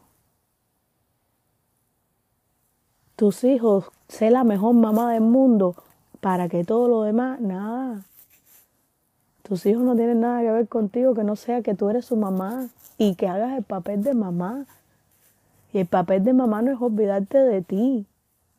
Tus 3.17 3.43
hijos, 3.43 3.85
sé 4.07 4.29
la 4.29 4.43
mejor 4.43 4.75
mamá 4.75 5.11
del 5.11 5.21
mundo 5.21 5.73
para 6.21 6.49
que 6.49 6.63
todo 6.63 6.87
lo 6.87 7.01
demás, 7.01 7.41
nada. 7.41 8.03
Tus 9.41 9.65
hijos 9.65 9.81
no 9.81 9.95
tienen 9.95 10.19
nada 10.19 10.41
que 10.41 10.51
ver 10.51 10.67
contigo 10.67 11.15
que 11.15 11.23
no 11.23 11.35
sea 11.35 11.63
que 11.63 11.73
tú 11.73 11.89
eres 11.89 12.05
su 12.05 12.15
mamá 12.15 12.67
y 12.99 13.15
que 13.15 13.27
hagas 13.27 13.57
el 13.57 13.63
papel 13.63 14.03
de 14.03 14.13
mamá. 14.13 14.67
Y 15.73 15.79
el 15.79 15.87
papel 15.87 16.23
de 16.23 16.33
mamá 16.33 16.61
no 16.61 16.71
es 16.71 16.79
olvidarte 16.79 17.39
de 17.39 17.63
ti, 17.63 18.05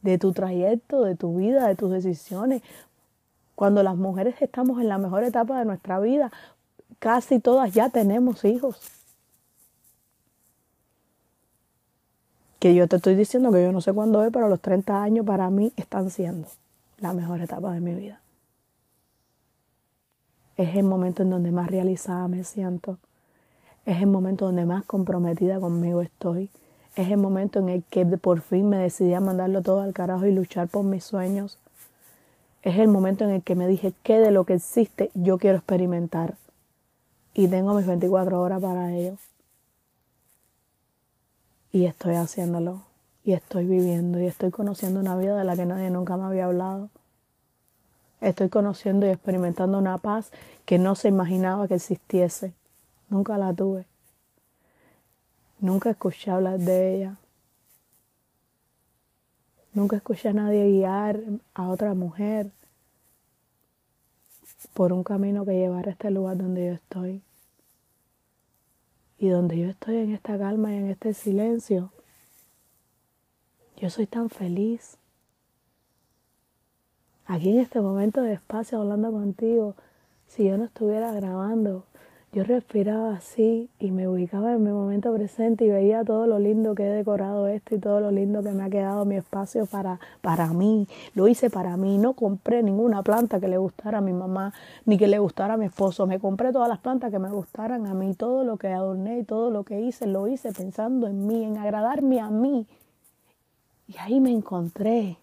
de 0.02 0.18
tu 0.18 0.32
trayecto, 0.32 1.04
de 1.04 1.14
tu 1.14 1.36
vida, 1.36 1.68
de 1.68 1.76
tus 1.76 1.92
decisiones. 1.92 2.62
Cuando 3.54 3.84
las 3.84 3.96
mujeres 3.96 4.34
estamos 4.40 4.80
en 4.80 4.88
la 4.88 4.98
mejor 4.98 5.22
etapa 5.22 5.56
de 5.60 5.66
nuestra 5.66 6.00
vida, 6.00 6.32
casi 6.98 7.38
todas 7.38 7.72
ya 7.72 7.90
tenemos 7.90 8.44
hijos. 8.44 8.97
Que 12.58 12.74
yo 12.74 12.88
te 12.88 12.96
estoy 12.96 13.14
diciendo 13.14 13.52
que 13.52 13.62
yo 13.62 13.72
no 13.72 13.80
sé 13.80 13.92
cuándo 13.92 14.24
es, 14.24 14.32
pero 14.32 14.48
los 14.48 14.60
30 14.60 15.02
años 15.02 15.24
para 15.24 15.48
mí 15.50 15.72
están 15.76 16.10
siendo 16.10 16.48
la 16.98 17.12
mejor 17.12 17.40
etapa 17.40 17.72
de 17.72 17.80
mi 17.80 17.94
vida. 17.94 18.20
Es 20.56 20.74
el 20.74 20.82
momento 20.82 21.22
en 21.22 21.30
donde 21.30 21.52
más 21.52 21.70
realizada 21.70 22.26
me 22.26 22.42
siento. 22.42 22.98
Es 23.86 23.98
el 23.98 24.08
momento 24.08 24.46
donde 24.46 24.66
más 24.66 24.84
comprometida 24.84 25.60
conmigo 25.60 26.02
estoy. 26.02 26.50
Es 26.96 27.12
el 27.12 27.18
momento 27.18 27.60
en 27.60 27.68
el 27.68 27.84
que 27.84 28.04
por 28.04 28.40
fin 28.40 28.68
me 28.68 28.78
decidí 28.78 29.14
a 29.14 29.20
mandarlo 29.20 29.62
todo 29.62 29.82
al 29.82 29.92
carajo 29.92 30.26
y 30.26 30.32
luchar 30.32 30.66
por 30.66 30.84
mis 30.84 31.04
sueños. 31.04 31.58
Es 32.62 32.76
el 32.78 32.88
momento 32.88 33.22
en 33.22 33.30
el 33.30 33.42
que 33.42 33.54
me 33.54 33.68
dije 33.68 33.92
que 34.02 34.18
de 34.18 34.32
lo 34.32 34.44
que 34.44 34.54
existe 34.54 35.12
yo 35.14 35.38
quiero 35.38 35.58
experimentar. 35.58 36.34
Y 37.34 37.46
tengo 37.46 37.72
mis 37.74 37.86
24 37.86 38.40
horas 38.42 38.60
para 38.60 38.92
ello. 38.92 39.16
Y 41.72 41.86
estoy 41.86 42.14
haciéndolo. 42.14 42.82
Y 43.24 43.32
estoy 43.32 43.66
viviendo. 43.66 44.20
Y 44.20 44.26
estoy 44.26 44.50
conociendo 44.50 45.00
una 45.00 45.16
vida 45.16 45.36
de 45.36 45.44
la 45.44 45.56
que 45.56 45.66
nadie 45.66 45.90
nunca 45.90 46.16
me 46.16 46.24
había 46.24 46.46
hablado. 46.46 46.90
Estoy 48.20 48.48
conociendo 48.48 49.06
y 49.06 49.10
experimentando 49.10 49.78
una 49.78 49.98
paz 49.98 50.30
que 50.64 50.78
no 50.78 50.94
se 50.94 51.08
imaginaba 51.08 51.68
que 51.68 51.74
existiese. 51.74 52.52
Nunca 53.08 53.38
la 53.38 53.52
tuve. 53.52 53.86
Nunca 55.60 55.90
escuché 55.90 56.30
hablar 56.30 56.58
de 56.58 56.96
ella. 56.96 57.16
Nunca 59.72 59.96
escuché 59.96 60.28
a 60.28 60.32
nadie 60.32 60.70
guiar 60.70 61.20
a 61.54 61.68
otra 61.68 61.94
mujer 61.94 62.50
por 64.74 64.92
un 64.92 65.04
camino 65.04 65.44
que 65.44 65.52
llevara 65.52 65.88
a 65.88 65.92
este 65.92 66.10
lugar 66.10 66.36
donde 66.36 66.66
yo 66.66 66.72
estoy. 66.72 67.22
Y 69.18 69.28
donde 69.28 69.58
yo 69.58 69.68
estoy 69.68 69.96
en 69.96 70.12
esta 70.12 70.38
calma 70.38 70.72
y 70.72 70.76
en 70.76 70.90
este 70.90 71.12
silencio, 71.12 71.90
yo 73.76 73.90
soy 73.90 74.06
tan 74.06 74.30
feliz. 74.30 74.96
Aquí 77.26 77.50
en 77.50 77.60
este 77.60 77.80
momento 77.80 78.22
de 78.22 78.32
espacio 78.32 78.80
hablando 78.80 79.10
contigo, 79.10 79.74
si 80.28 80.44
yo 80.44 80.56
no 80.56 80.64
estuviera 80.64 81.12
grabando, 81.12 81.84
yo 82.32 82.44
respiraba 82.44 83.14
así 83.14 83.70
y 83.78 83.90
me 83.90 84.06
ubicaba 84.06 84.52
en 84.52 84.62
mi 84.62 84.70
momento 84.70 85.14
presente 85.14 85.64
y 85.64 85.70
veía 85.70 86.04
todo 86.04 86.26
lo 86.26 86.38
lindo 86.38 86.74
que 86.74 86.82
he 86.84 86.90
decorado 86.90 87.48
esto 87.48 87.74
y 87.74 87.78
todo 87.78 88.00
lo 88.00 88.10
lindo 88.10 88.42
que 88.42 88.50
me 88.50 88.64
ha 88.64 88.68
quedado 88.68 89.06
mi 89.06 89.16
espacio 89.16 89.64
para, 89.64 89.98
para 90.20 90.48
mí. 90.48 90.86
Lo 91.14 91.26
hice 91.26 91.48
para 91.48 91.78
mí. 91.78 91.96
No 91.96 92.12
compré 92.12 92.62
ninguna 92.62 93.02
planta 93.02 93.40
que 93.40 93.48
le 93.48 93.56
gustara 93.56 93.98
a 93.98 94.00
mi 94.02 94.12
mamá 94.12 94.52
ni 94.84 94.98
que 94.98 95.06
le 95.06 95.18
gustara 95.18 95.54
a 95.54 95.56
mi 95.56 95.66
esposo. 95.66 96.06
Me 96.06 96.20
compré 96.20 96.52
todas 96.52 96.68
las 96.68 96.80
plantas 96.80 97.10
que 97.10 97.18
me 97.18 97.30
gustaran 97.30 97.86
a 97.86 97.94
mí. 97.94 98.12
Todo 98.14 98.44
lo 98.44 98.58
que 98.58 98.68
adorné 98.68 99.20
y 99.20 99.24
todo 99.24 99.50
lo 99.50 99.64
que 99.64 99.80
hice 99.80 100.06
lo 100.06 100.28
hice 100.28 100.52
pensando 100.52 101.06
en 101.06 101.26
mí, 101.26 101.44
en 101.44 101.56
agradarme 101.56 102.20
a 102.20 102.28
mí. 102.28 102.66
Y 103.86 103.96
ahí 103.96 104.20
me 104.20 104.32
encontré. 104.32 105.16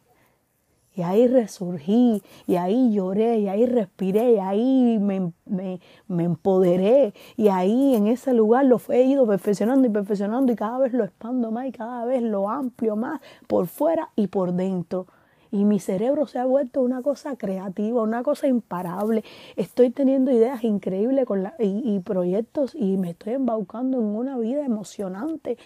Y 0.95 1.01
ahí 1.01 1.27
resurgí, 1.27 2.23
y 2.47 2.55
ahí 2.55 2.93
lloré, 2.93 3.39
y 3.39 3.49
ahí 3.49 3.65
respiré, 3.65 4.33
y 4.33 4.39
ahí 4.39 4.97
me, 4.99 5.33
me, 5.45 6.23
empoderé. 6.23 7.13
Y 7.35 7.49
ahí 7.49 7.95
en 7.95 8.07
ese 8.07 8.33
lugar 8.33 8.65
lo 8.65 8.79
he 8.89 9.03
ido 9.03 9.27
perfeccionando 9.27 9.87
y 9.87 9.91
perfeccionando 9.91 10.53
y 10.53 10.55
cada 10.55 10.77
vez 10.79 10.93
lo 10.93 11.03
expando 11.03 11.51
más 11.51 11.67
y 11.67 11.71
cada 11.73 12.05
vez 12.05 12.21
lo 12.23 12.49
amplio 12.49 12.95
más 12.95 13.19
por 13.47 13.67
fuera 13.67 14.09
y 14.15 14.27
por 14.27 14.53
dentro. 14.53 15.07
Y 15.51 15.65
mi 15.65 15.79
cerebro 15.79 16.27
se 16.27 16.39
ha 16.39 16.45
vuelto 16.45 16.81
una 16.81 17.01
cosa 17.01 17.35
creativa, 17.35 18.01
una 18.01 18.23
cosa 18.23 18.47
imparable. 18.47 19.23
Estoy 19.57 19.89
teniendo 19.89 20.31
ideas 20.31 20.63
increíbles 20.63 21.25
con 21.25 21.43
la, 21.43 21.55
y 21.59 21.99
proyectos 21.99 22.73
y 22.73 22.97
me 22.97 23.11
estoy 23.11 23.33
embaucando 23.33 23.99
en 23.99 24.05
una 24.05 24.37
vida 24.37 24.65
emocionante 24.65 25.57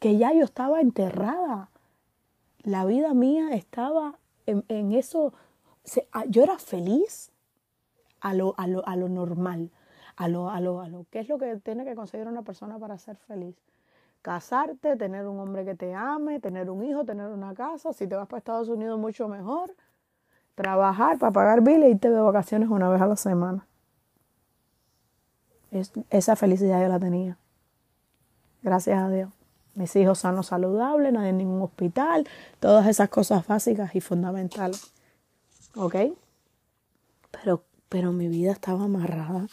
que 0.00 0.18
ya 0.18 0.32
yo 0.34 0.44
estaba 0.44 0.80
enterrada. 0.80 1.70
La 2.62 2.84
vida 2.84 3.14
mía 3.14 3.54
estaba 3.54 4.18
en, 4.46 4.92
eso, 4.92 5.32
yo 6.28 6.42
era 6.42 6.58
feliz 6.58 7.30
a 8.20 8.34
lo, 8.34 8.54
a 8.56 8.66
lo, 8.66 8.86
a 8.86 8.96
lo 8.96 9.08
normal, 9.08 9.70
a 10.16 10.28
lo, 10.28 10.50
a, 10.50 10.60
lo, 10.60 10.80
a 10.80 10.88
lo 10.88 11.06
que 11.10 11.20
es 11.20 11.28
lo 11.28 11.38
que 11.38 11.56
tiene 11.56 11.84
que 11.84 11.94
conseguir 11.94 12.26
una 12.26 12.42
persona 12.42 12.78
para 12.78 12.98
ser 12.98 13.16
feliz. 13.16 13.56
Casarte, 14.22 14.96
tener 14.96 15.26
un 15.26 15.38
hombre 15.38 15.64
que 15.64 15.74
te 15.74 15.94
ame, 15.94 16.40
tener 16.40 16.70
un 16.70 16.82
hijo, 16.84 17.04
tener 17.04 17.28
una 17.28 17.54
casa, 17.54 17.92
si 17.92 18.06
te 18.06 18.14
vas 18.14 18.26
para 18.26 18.38
Estados 18.38 18.68
Unidos 18.68 18.98
mucho 18.98 19.28
mejor, 19.28 19.74
trabajar 20.54 21.18
para 21.18 21.32
pagar 21.32 21.60
biles 21.60 21.88
y 21.88 21.92
irte 21.92 22.10
de 22.10 22.20
vacaciones 22.20 22.70
una 22.70 22.88
vez 22.88 23.02
a 23.02 23.06
la 23.06 23.16
semana. 23.16 23.66
esa 26.10 26.36
felicidad 26.36 26.80
yo 26.80 26.88
la 26.88 26.98
tenía. 26.98 27.36
Gracias 28.62 28.98
a 28.98 29.10
Dios 29.10 29.43
mis 29.74 29.94
hijos 29.96 30.20
sanos, 30.20 30.46
saludables, 30.46 31.12
nadie 31.12 31.30
en 31.30 31.38
ningún 31.38 31.62
hospital, 31.62 32.26
todas 32.60 32.86
esas 32.86 33.08
cosas 33.08 33.46
básicas 33.46 33.94
y 33.94 34.00
fundamentales. 34.00 34.92
¿Ok? 35.76 35.96
Pero, 37.30 37.64
pero 37.88 38.12
mi 38.12 38.28
vida 38.28 38.52
estaba 38.52 38.84
amarrada, 38.84 39.48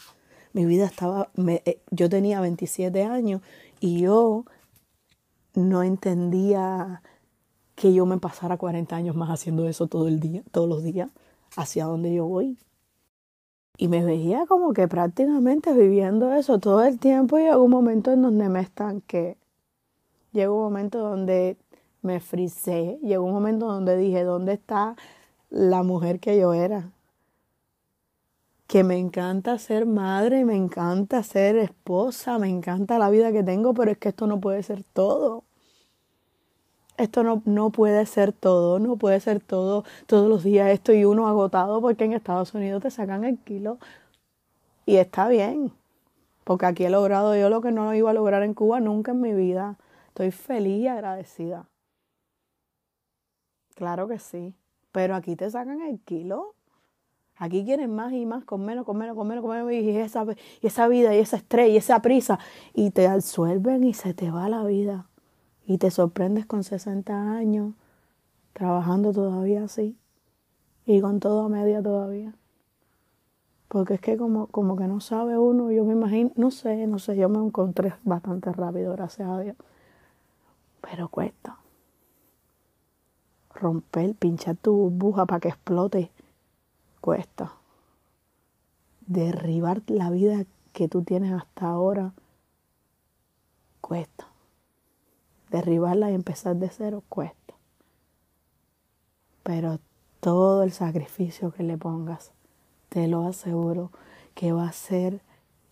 mi 0.52 0.64
vida 0.64 0.86
estaba, 0.86 1.30
eh, 1.36 1.80
yo 1.90 2.08
tenía 2.08 2.40
27 2.40 3.04
años 3.04 3.40
y 3.80 4.00
yo 4.00 4.44
no 5.54 5.82
entendía 5.82 7.02
que 7.74 7.92
yo 7.92 8.06
me 8.06 8.18
pasara 8.18 8.56
40 8.56 8.94
años 8.94 9.16
más 9.16 9.30
haciendo 9.30 9.68
eso 9.68 9.86
todo 9.88 10.06
el 10.06 10.20
día, 10.20 10.42
todos 10.52 10.68
los 10.68 10.84
días, 10.84 11.10
hacia 11.56 11.86
dónde 11.86 12.14
yo 12.14 12.26
voy. 12.26 12.58
Y 13.76 13.88
me 13.88 14.04
veía 14.04 14.46
como 14.46 14.72
que 14.72 14.86
prácticamente 14.86 15.72
viviendo 15.72 16.32
eso 16.32 16.58
todo 16.58 16.84
el 16.84 16.98
tiempo 16.98 17.38
y 17.38 17.42
llegó 17.42 17.64
un 17.64 17.70
momento 17.70 18.12
en 18.12 18.22
donde 18.22 18.48
me 18.48 18.60
estanqué 18.60 19.36
llegó 20.32 20.56
un 20.56 20.62
momento 20.62 20.98
donde 20.98 21.56
me 22.02 22.20
frisé, 22.20 22.98
llegó 23.02 23.24
un 23.24 23.32
momento 23.32 23.66
donde 23.66 23.96
dije, 23.96 24.24
¿dónde 24.24 24.54
está 24.54 24.96
la 25.50 25.82
mujer 25.82 26.20
que 26.20 26.38
yo 26.38 26.52
era? 26.52 26.90
Que 28.66 28.84
me 28.84 28.98
encanta 28.98 29.58
ser 29.58 29.86
madre, 29.86 30.44
me 30.44 30.56
encanta 30.56 31.22
ser 31.22 31.56
esposa, 31.56 32.38
me 32.38 32.48
encanta 32.48 32.98
la 32.98 33.10
vida 33.10 33.32
que 33.32 33.42
tengo, 33.42 33.74
pero 33.74 33.90
es 33.92 33.98
que 33.98 34.08
esto 34.08 34.26
no 34.26 34.40
puede 34.40 34.62
ser 34.62 34.82
todo. 34.82 35.44
Esto 36.96 37.22
no, 37.22 37.42
no 37.46 37.70
puede 37.70 38.04
ser 38.06 38.32
todo, 38.32 38.78
no 38.78 38.96
puede 38.96 39.18
ser 39.20 39.40
todo 39.40 39.84
todos 40.06 40.28
los 40.28 40.44
días 40.44 40.70
esto 40.70 40.92
y 40.92 41.04
uno 41.04 41.26
agotado 41.26 41.80
porque 41.80 42.04
en 42.04 42.12
Estados 42.12 42.54
Unidos 42.54 42.82
te 42.82 42.90
sacan 42.90 43.24
el 43.24 43.38
kilo 43.38 43.78
y 44.84 44.96
está 44.96 45.28
bien, 45.28 45.72
porque 46.44 46.66
aquí 46.66 46.84
he 46.84 46.90
logrado 46.90 47.36
yo 47.36 47.48
lo 47.50 47.60
que 47.60 47.72
no 47.72 47.94
iba 47.94 48.10
a 48.10 48.14
lograr 48.14 48.42
en 48.42 48.54
Cuba 48.54 48.80
nunca 48.80 49.12
en 49.12 49.20
mi 49.20 49.32
vida. 49.32 49.76
Estoy 50.12 50.30
feliz 50.30 50.82
y 50.82 50.88
agradecida. 50.88 51.70
Claro 53.74 54.06
que 54.08 54.18
sí. 54.18 54.54
Pero 54.92 55.14
aquí 55.14 55.36
te 55.36 55.50
sacan 55.50 55.80
el 55.80 56.00
kilo. 56.00 56.54
Aquí 57.36 57.64
quieren 57.64 57.94
más 57.94 58.12
y 58.12 58.26
más, 58.26 58.44
con 58.44 58.62
menos, 58.62 58.84
con 58.84 58.98
menos, 58.98 59.16
con 59.16 59.26
menos, 59.26 59.42
con 59.42 59.56
menos. 59.56 59.72
Y 59.72 59.96
esa, 59.96 60.26
y 60.60 60.66
esa 60.66 60.86
vida, 60.86 61.16
y 61.16 61.18
esa 61.18 61.38
estrella, 61.38 61.72
y 61.72 61.76
esa 61.78 62.02
prisa. 62.02 62.38
Y 62.74 62.90
te 62.90 63.06
absuelven 63.08 63.84
y 63.84 63.94
se 63.94 64.12
te 64.12 64.30
va 64.30 64.50
la 64.50 64.64
vida. 64.64 65.08
Y 65.66 65.78
te 65.78 65.90
sorprendes 65.90 66.44
con 66.44 66.62
60 66.62 67.32
años, 67.32 67.72
trabajando 68.52 69.14
todavía 69.14 69.64
así. 69.64 69.96
Y 70.84 71.00
con 71.00 71.20
todo 71.20 71.46
a 71.46 71.48
media 71.48 71.82
todavía. 71.82 72.34
Porque 73.68 73.94
es 73.94 74.00
que 74.02 74.18
como, 74.18 74.48
como 74.48 74.76
que 74.76 74.86
no 74.86 75.00
sabe 75.00 75.38
uno, 75.38 75.70
yo 75.70 75.86
me 75.86 75.94
imagino, 75.94 76.32
no 76.36 76.50
sé, 76.50 76.86
no 76.86 76.98
sé, 76.98 77.16
yo 77.16 77.30
me 77.30 77.38
encontré 77.38 77.94
bastante 78.04 78.52
rápido, 78.52 78.92
gracias 78.92 79.26
a 79.26 79.40
Dios. 79.40 79.56
Pero 80.82 81.08
cuesta. 81.08 81.56
Romper, 83.54 84.14
pinchar 84.14 84.56
tu 84.56 84.74
burbuja 84.74 85.24
para 85.24 85.40
que 85.40 85.48
explote, 85.48 86.10
cuesta. 87.00 87.52
Derribar 89.06 89.82
la 89.86 90.10
vida 90.10 90.44
que 90.72 90.88
tú 90.88 91.02
tienes 91.02 91.32
hasta 91.32 91.66
ahora, 91.66 92.12
cuesta. 93.80 94.26
Derribarla 95.50 96.10
y 96.10 96.14
empezar 96.14 96.56
de 96.56 96.68
cero, 96.68 97.02
cuesta. 97.08 97.54
Pero 99.42 99.78
todo 100.20 100.62
el 100.62 100.72
sacrificio 100.72 101.52
que 101.52 101.62
le 101.62 101.78
pongas, 101.78 102.32
te 102.88 103.06
lo 103.06 103.26
aseguro 103.26 103.90
que 104.34 104.52
va 104.52 104.68
a 104.68 104.72
ser 104.72 105.20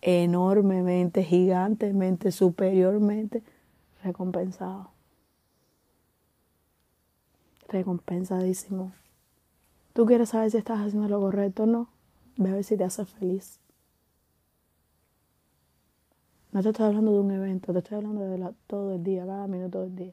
enormemente, 0.02 1.24
gigantemente, 1.24 2.30
superiormente 2.30 3.42
recompensado 4.02 4.90
recompensadísimo. 7.70 8.92
Tú 9.92 10.06
quieres 10.06 10.30
saber 10.30 10.50
si 10.50 10.58
estás 10.58 10.80
haciendo 10.80 11.08
lo 11.08 11.20
correcto 11.20 11.64
o 11.64 11.66
no. 11.66 11.88
Ve 12.36 12.50
a 12.50 12.54
ver 12.54 12.64
si 12.64 12.76
te 12.76 12.84
hace 12.84 13.04
feliz. 13.04 13.58
No 16.52 16.62
te 16.62 16.70
estoy 16.70 16.86
hablando 16.86 17.12
de 17.12 17.20
un 17.20 17.30
evento, 17.30 17.72
te 17.72 17.78
estoy 17.78 17.98
hablando 17.98 18.22
de 18.22 18.54
todo 18.66 18.94
el 18.94 19.04
día, 19.04 19.24
cada 19.24 19.46
minuto 19.46 19.82
del 19.82 19.94
día. 19.94 20.12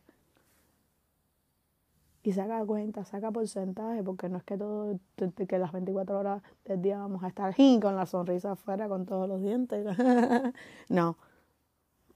Y 2.21 2.33
saca 2.33 2.63
cuenta, 2.65 3.05
saca 3.05 3.31
porcentaje, 3.31 4.03
porque 4.03 4.29
no 4.29 4.37
es 4.37 4.43
que 4.43 4.57
todo, 4.57 4.99
que 5.15 5.57
las 5.57 5.71
24 5.71 6.19
horas 6.19 6.43
del 6.65 6.81
día 6.81 6.99
vamos 6.99 7.23
a 7.23 7.29
estar 7.29 7.55
con 7.81 7.95
la 7.95 8.05
sonrisa 8.05 8.51
afuera, 8.51 8.87
con 8.87 9.05
todos 9.05 9.27
los 9.27 9.41
dientes. 9.41 9.85
no. 10.89 11.17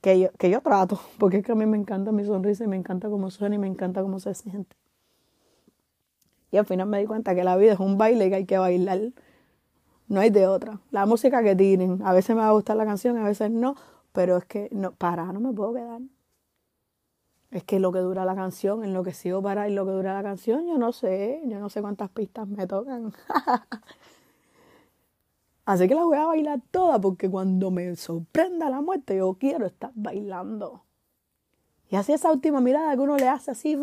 que 0.02 0.20
yo, 0.20 0.32
que 0.34 0.50
yo 0.50 0.62
trato, 0.62 1.00
porque 1.18 1.38
es 1.38 1.46
que 1.46 1.54
a 1.54 1.56
mí 1.56 1.66
me 1.66 1.78
encanta 1.78 2.12
mi 2.12 2.26
sonrisa 2.26 2.64
y 2.66 2.68
me 2.68 2.76
encanta 2.76 3.10
cómo 3.10 3.32
suena 3.32 3.56
y 3.56 3.60
me 3.60 3.68
encanta 3.68 4.02
cómo 4.02 4.20
se 4.20 4.34
siente. 4.36 4.76
Y 6.52 6.58
al 6.58 6.66
final 6.66 6.88
me 6.88 7.00
di 7.00 7.06
cuenta 7.06 7.34
que 7.34 7.44
la 7.44 7.56
vida 7.56 7.74
es 7.74 7.80
un 7.80 7.98
baile 7.98 8.28
y 8.28 8.30
que 8.30 8.36
hay 8.36 8.46
que 8.46 8.58
bailar. 8.58 9.00
No 10.08 10.20
hay 10.20 10.30
de 10.30 10.48
otra. 10.48 10.80
La 10.92 11.06
música 11.06 11.42
que 11.42 11.56
tienen, 11.56 12.02
a 12.04 12.14
veces 12.14 12.36
me 12.36 12.42
va 12.42 12.50
a 12.50 12.52
gustar 12.52 12.76
la 12.76 12.86
canción, 12.86 13.18
a 13.18 13.24
veces 13.24 13.50
no, 13.50 13.76
pero 14.12 14.38
es 14.38 14.46
que 14.46 14.68
no, 14.72 14.92
para, 14.92 15.32
no 15.32 15.40
me 15.40 15.54
puedo 15.54 15.74
quedar. 15.74 16.02
Es 17.52 17.64
que 17.64 17.80
lo 17.80 17.92
que 17.92 18.00
dura 18.00 18.26
la 18.26 18.36
canción, 18.36 18.84
en 18.84 18.94
lo 18.94 19.04
que 19.04 19.14
sigo 19.14 19.42
para 19.42 19.70
y 19.70 19.74
lo 19.74 19.86
que 19.86 19.92
dura 19.92 20.14
la 20.14 20.24
canción, 20.24 20.68
yo 20.68 20.78
no 20.78 20.92
sé, 20.92 21.42
yo 21.46 21.60
no 21.60 21.70
sé 21.70 21.82
cuántas 21.82 22.10
pistas 22.10 22.48
me 22.48 22.68
tocan. 22.68 23.14
Así 25.66 25.88
que 25.88 25.96
la 25.96 26.04
voy 26.04 26.18
a 26.18 26.26
bailar 26.26 26.62
toda 26.72 27.00
porque 27.00 27.30
cuando 27.30 27.72
me 27.72 27.96
sorprenda 27.96 28.70
la 28.70 28.82
muerte 28.82 29.18
yo 29.18 29.34
quiero 29.36 29.66
estar 29.66 29.92
bailando. 29.96 30.84
Y 31.90 31.98
así 31.98 32.14
esa 32.14 32.32
última 32.32 32.62
mirada 32.62 32.94
que 32.96 33.02
uno 33.02 33.18
le 33.18 33.28
hace 33.28 33.52
así, 33.52 33.78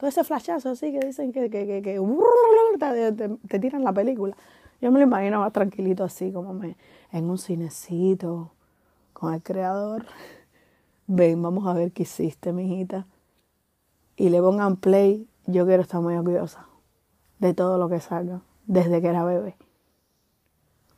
todo 0.00 0.08
ese 0.08 0.24
flashazo 0.24 0.70
así 0.70 0.90
que 0.92 1.06
dicen 1.06 1.30
que, 1.30 1.50
que, 1.50 1.66
que, 1.66 3.38
te, 3.48 3.58
tiran 3.60 3.84
la 3.84 3.92
película. 3.92 4.34
Yo 4.80 4.90
me 4.90 4.98
lo 4.98 5.04
imagino 5.04 5.40
más 5.40 5.52
tranquilito 5.52 6.02
así, 6.02 6.32
como 6.32 6.54
me, 6.54 6.76
en 7.12 7.28
un 7.28 7.36
cinecito, 7.36 8.50
con 9.12 9.34
el 9.34 9.42
creador. 9.42 10.06
Ven, 11.06 11.42
vamos 11.42 11.66
a 11.66 11.74
ver 11.74 11.92
qué 11.92 12.04
hiciste, 12.04 12.52
mijita. 12.52 13.06
Y 14.16 14.30
le 14.30 14.40
pongan 14.40 14.76
play. 14.76 15.28
Yo 15.46 15.66
quiero 15.66 15.82
estar 15.82 16.00
muy 16.00 16.14
orgullosa 16.14 16.66
de 17.38 17.52
todo 17.52 17.76
lo 17.76 17.88
que 17.88 18.00
salga, 18.00 18.40
desde 18.66 19.00
que 19.02 19.08
era 19.08 19.24
bebé 19.24 19.54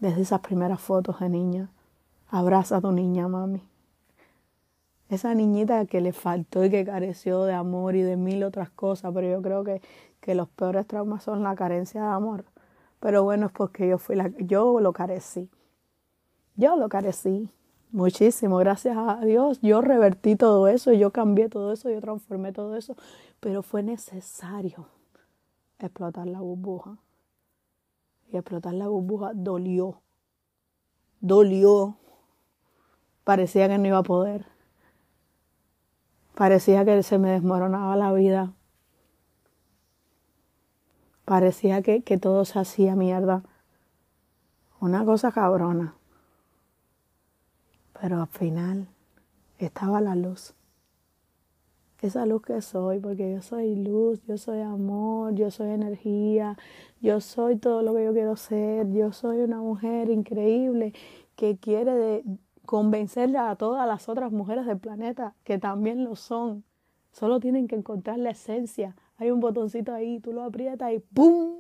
desde 0.03 0.23
esas 0.23 0.41
primeras 0.41 0.81
fotos 0.81 1.21
de 1.21 1.29
niña. 1.29 1.71
Abraza 2.29 2.79
a 2.79 2.81
tu 2.81 2.91
niña, 2.91 3.29
mami. 3.29 3.63
Esa 5.13 5.35
niñita 5.35 5.85
que 5.85 6.01
le 6.01 6.15
faltó 6.15 6.65
y 6.65 6.71
que 6.71 6.87
careció 6.87 7.45
de 7.45 7.53
amor 7.53 7.97
y 7.97 8.01
de 8.01 8.17
mil 8.17 8.43
otras 8.45 8.71
cosas, 8.71 9.13
pero 9.13 9.29
yo 9.29 9.43
creo 9.43 9.63
que, 9.63 9.83
que 10.23 10.35
los 10.35 10.49
peores 10.49 10.87
traumas 10.87 11.23
son 11.23 11.43
la 11.43 11.55
carencia 11.55 12.01
de 12.01 12.09
amor. 12.09 12.47
Pero 12.99 13.23
bueno, 13.23 13.45
es 13.45 13.53
porque 13.53 13.87
yo 13.87 13.99
fui 13.99 14.17
la, 14.17 14.31
yo 14.39 14.81
lo 14.81 14.95
carecí. 14.95 15.51
Yo 16.57 16.77
lo 16.77 16.89
carecí 16.89 17.51
muchísimo, 17.91 18.57
gracias 18.57 18.97
a 18.97 19.21
Dios. 19.23 19.61
Yo 19.61 19.83
revertí 19.83 20.35
todo 20.35 20.67
eso, 20.67 20.95
yo 20.95 21.11
cambié 21.11 21.51
todo 21.51 21.75
eso, 21.75 21.91
yo 21.91 22.01
transformé 22.01 22.53
todo 22.55 22.75
eso, 22.75 22.97
pero 23.39 23.63
fue 23.63 23.83
necesario 23.83 24.87
explotar 25.79 26.27
la 26.27 26.41
burbuja 26.41 26.97
y 28.31 28.39
explotar 28.39 28.73
la 28.73 28.89
burbuja 28.89 29.33
dolió. 29.35 30.01
Dolió. 31.21 31.99
Parecía 33.25 33.69
que 33.69 33.77
no 33.77 33.89
iba 33.89 33.99
a 33.99 34.03
poder. 34.03 34.52
Parecía 36.35 36.85
que 36.85 37.03
se 37.03 37.19
me 37.19 37.31
desmoronaba 37.31 37.97
la 37.97 38.13
vida. 38.13 38.53
Parecía 41.25 41.83
que, 41.83 42.03
que 42.03 42.19
todo 42.19 42.45
se 42.45 42.59
hacía 42.59 42.97
mierda. 42.97 43.43
Una 44.81 45.05
cosa 45.05 45.33
cabrona. 45.33 45.95
Pero 48.01 48.21
al 48.21 48.29
final 48.29 48.89
estaba 49.59 50.01
la 50.01 50.15
luz 50.15 50.55
esa 52.03 52.27
luz 52.27 52.43
que 52.43 52.61
soy, 52.61 52.99
porque 52.99 53.33
yo 53.33 53.41
soy 53.43 53.77
luz, 53.77 54.21
yo 54.27 54.37
soy 54.37 54.61
amor, 54.61 55.35
yo 55.35 55.51
soy 55.51 55.71
energía, 55.71 56.59
yo 57.01 57.21
soy 57.21 57.57
todo 57.57 57.83
lo 57.83 57.95
que 57.95 58.05
yo 58.05 58.13
quiero 58.13 58.37
ser, 58.37 58.91
yo 58.93 59.13
soy 59.13 59.39
una 59.39 59.59
mujer 59.59 60.11
increíble 60.11 60.93
que 61.37 61.57
quiere 61.59 61.95
de 61.95 62.25
convencerle 62.67 63.39
a 63.39 63.57
todas 63.57 63.87
las 63.87 64.09
otras 64.09 64.33
mujeres 64.33 64.67
del 64.67 64.79
planeta 64.79 65.35
que 65.45 65.59
también 65.59 66.05
lo 66.05 66.17
son. 66.17 66.65
Solo 67.13 67.41
tienen 67.41 67.69
que 67.69 67.77
encontrar 67.77 68.19
la 68.19 68.31
esencia. 68.31 68.97
Hay 69.19 69.31
un 69.31 69.41
botoncito 69.41 69.93
ahí, 69.93 70.21
tú 70.21 70.33
lo 70.33 70.43
aprietas 70.43 70.93
y 70.93 70.99
¡pum! 70.99 71.57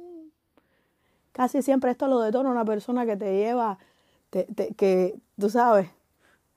Casi 1.32 1.62
siempre 1.62 1.90
esto 1.90 2.08
lo 2.08 2.20
detona 2.20 2.50
una 2.50 2.64
persona 2.64 3.06
que 3.06 3.16
te 3.16 3.36
lleva, 3.36 3.78
que 4.30 5.18
tú 5.38 5.48
sabes, 5.48 5.88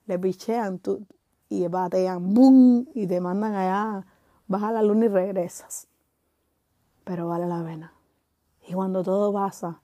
le 0.06 0.20
pichean, 0.20 0.80
tú, 0.80 1.06
y 1.50 1.68
batean, 1.68 2.34
¡boom! 2.34 2.88
y 2.94 3.08
te 3.08 3.20
mandan 3.22 3.56
allá, 3.56 4.06
vas 4.48 4.64
a 4.64 4.72
la 4.72 4.82
luna 4.82 5.06
y 5.06 5.10
regresas. 5.10 5.88
Pero 7.04 7.28
vale 7.28 7.48
la 7.48 7.64
pena. 7.64 7.94
Y 8.68 8.74
cuando 8.74 9.04
todo 9.04 9.32
pasa, 9.32 9.82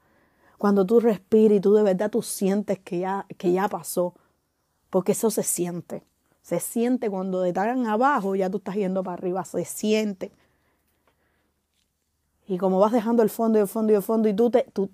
cuando 0.57 0.85
tú 0.85 0.99
respiras 0.99 1.57
y 1.57 1.61
tú 1.61 1.73
de 1.73 1.83
verdad 1.83 2.09
tú 2.09 2.21
sientes 2.21 2.79
que 2.79 2.99
ya, 2.99 3.25
que 3.37 3.51
ya 3.51 3.67
pasó, 3.67 4.15
porque 4.91 5.13
eso 5.13 5.31
se 5.31 5.41
siente. 5.41 6.03
Se 6.43 6.59
siente 6.59 7.09
cuando 7.09 7.41
te 7.41 7.53
tagan 7.53 7.87
abajo, 7.87 8.35
ya 8.35 8.49
tú 8.51 8.57
estás 8.57 8.75
yendo 8.75 9.03
para 9.03 9.15
arriba, 9.15 9.43
se 9.45 9.65
siente. 9.65 10.31
Y 12.47 12.57
como 12.57 12.79
vas 12.79 12.91
dejando 12.91 13.23
el 13.23 13.29
fondo 13.29 13.57
y 13.57 13.61
el 13.61 13.67
fondo 13.67 13.93
y 13.93 13.95
el 13.95 14.01
fondo, 14.01 14.27
y 14.27 14.35
tú, 14.35 14.51
te, 14.51 14.65
tú, 14.73 14.89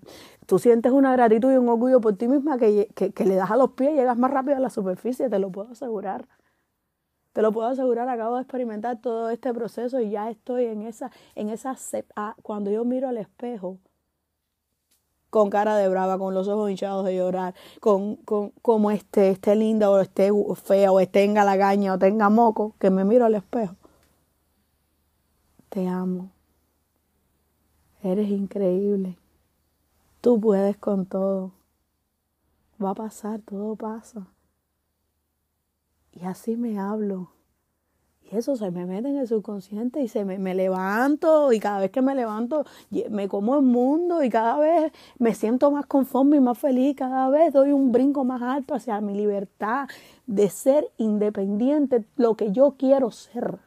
tú 0.45 0.59
sientes 0.59 0.91
una 0.91 1.11
gratitud 1.13 1.51
y 1.51 1.57
un 1.57 1.67
orgullo 1.67 1.99
por 1.99 2.15
ti 2.15 2.27
misma 2.27 2.57
que, 2.57 2.87
que, 2.93 3.11
que 3.11 3.25
le 3.25 3.35
das 3.35 3.49
a 3.49 3.57
los 3.57 3.71
pies 3.71 3.91
y 3.91 3.95
llegas 3.95 4.17
más 4.17 4.31
rápido 4.31 4.57
a 4.57 4.59
la 4.59 4.69
superficie, 4.69 5.29
te 5.29 5.39
lo 5.39 5.51
puedo 5.51 5.71
asegurar. 5.71 6.27
Te 7.33 7.41
lo 7.41 7.51
puedo 7.51 7.67
asegurar, 7.67 8.09
acabo 8.09 8.35
de 8.35 8.41
experimentar 8.41 8.99
todo 9.01 9.29
este 9.29 9.53
proceso 9.53 9.99
y 9.99 10.11
ya 10.11 10.29
estoy 10.29 10.65
en 10.65 10.83
esa, 10.83 11.11
en 11.35 11.49
esa, 11.49 11.75
ah, 12.15 12.35
cuando 12.43 12.69
yo 12.71 12.85
miro 12.85 13.07
al 13.07 13.17
espejo, 13.17 13.79
con 15.29 15.49
cara 15.49 15.75
de 15.75 15.89
brava, 15.89 16.17
con 16.17 16.33
los 16.33 16.47
ojos 16.47 16.69
hinchados 16.69 17.05
de 17.05 17.15
llorar, 17.15 17.53
con, 17.79 18.15
con 18.17 18.51
como 18.61 18.91
esté, 18.91 19.29
esté 19.29 19.55
linda 19.55 19.89
o 19.89 19.99
esté 19.99 20.31
fea 20.55 20.91
o 20.91 20.99
esté 20.99 21.23
en 21.23 21.33
galagaña 21.33 21.93
o 21.93 21.99
tenga 21.99 22.29
moco, 22.29 22.75
que 22.79 22.89
me 22.89 23.03
miro 23.03 23.25
al 23.25 23.35
espejo. 23.35 23.75
Te 25.69 25.87
amo. 25.87 26.31
Eres 28.03 28.29
increíble. 28.29 29.17
Tú 30.21 30.39
puedes 30.39 30.77
con 30.77 31.05
todo. 31.05 31.51
Va 32.83 32.91
a 32.91 32.95
pasar, 32.95 33.41
todo 33.41 33.75
pasa. 33.75 34.27
Y 36.13 36.25
así 36.25 36.55
me 36.55 36.79
hablo. 36.79 37.36
Y 38.29 38.35
eso 38.35 38.55
se 38.55 38.71
me 38.71 38.85
mete 38.85 39.07
en 39.07 39.17
el 39.17 39.27
subconsciente 39.27 40.01
y 40.01 40.07
se 40.07 40.25
me, 40.25 40.37
me, 40.37 40.53
levanto 40.53 41.53
y 41.53 41.59
cada 41.59 41.79
vez 41.79 41.91
que 41.91 42.01
me 42.01 42.13
levanto 42.13 42.65
me 43.09 43.27
como 43.27 43.55
el 43.55 43.61
mundo 43.61 44.23
y 44.23 44.29
cada 44.29 44.57
vez 44.57 44.91
me 45.17 45.33
siento 45.33 45.71
más 45.71 45.85
conforme 45.85 46.37
y 46.37 46.39
más 46.41 46.57
feliz, 46.57 46.95
cada 46.97 47.29
vez 47.29 47.53
doy 47.53 47.71
un 47.71 47.91
brinco 47.91 48.25
más 48.25 48.41
alto 48.41 48.75
hacia 48.75 48.99
mi 48.99 49.13
libertad 49.13 49.87
de 50.25 50.49
ser 50.49 50.89
independiente, 50.97 52.03
lo 52.17 52.35
que 52.35 52.51
yo 52.51 52.75
quiero 52.77 53.11
ser, 53.11 53.59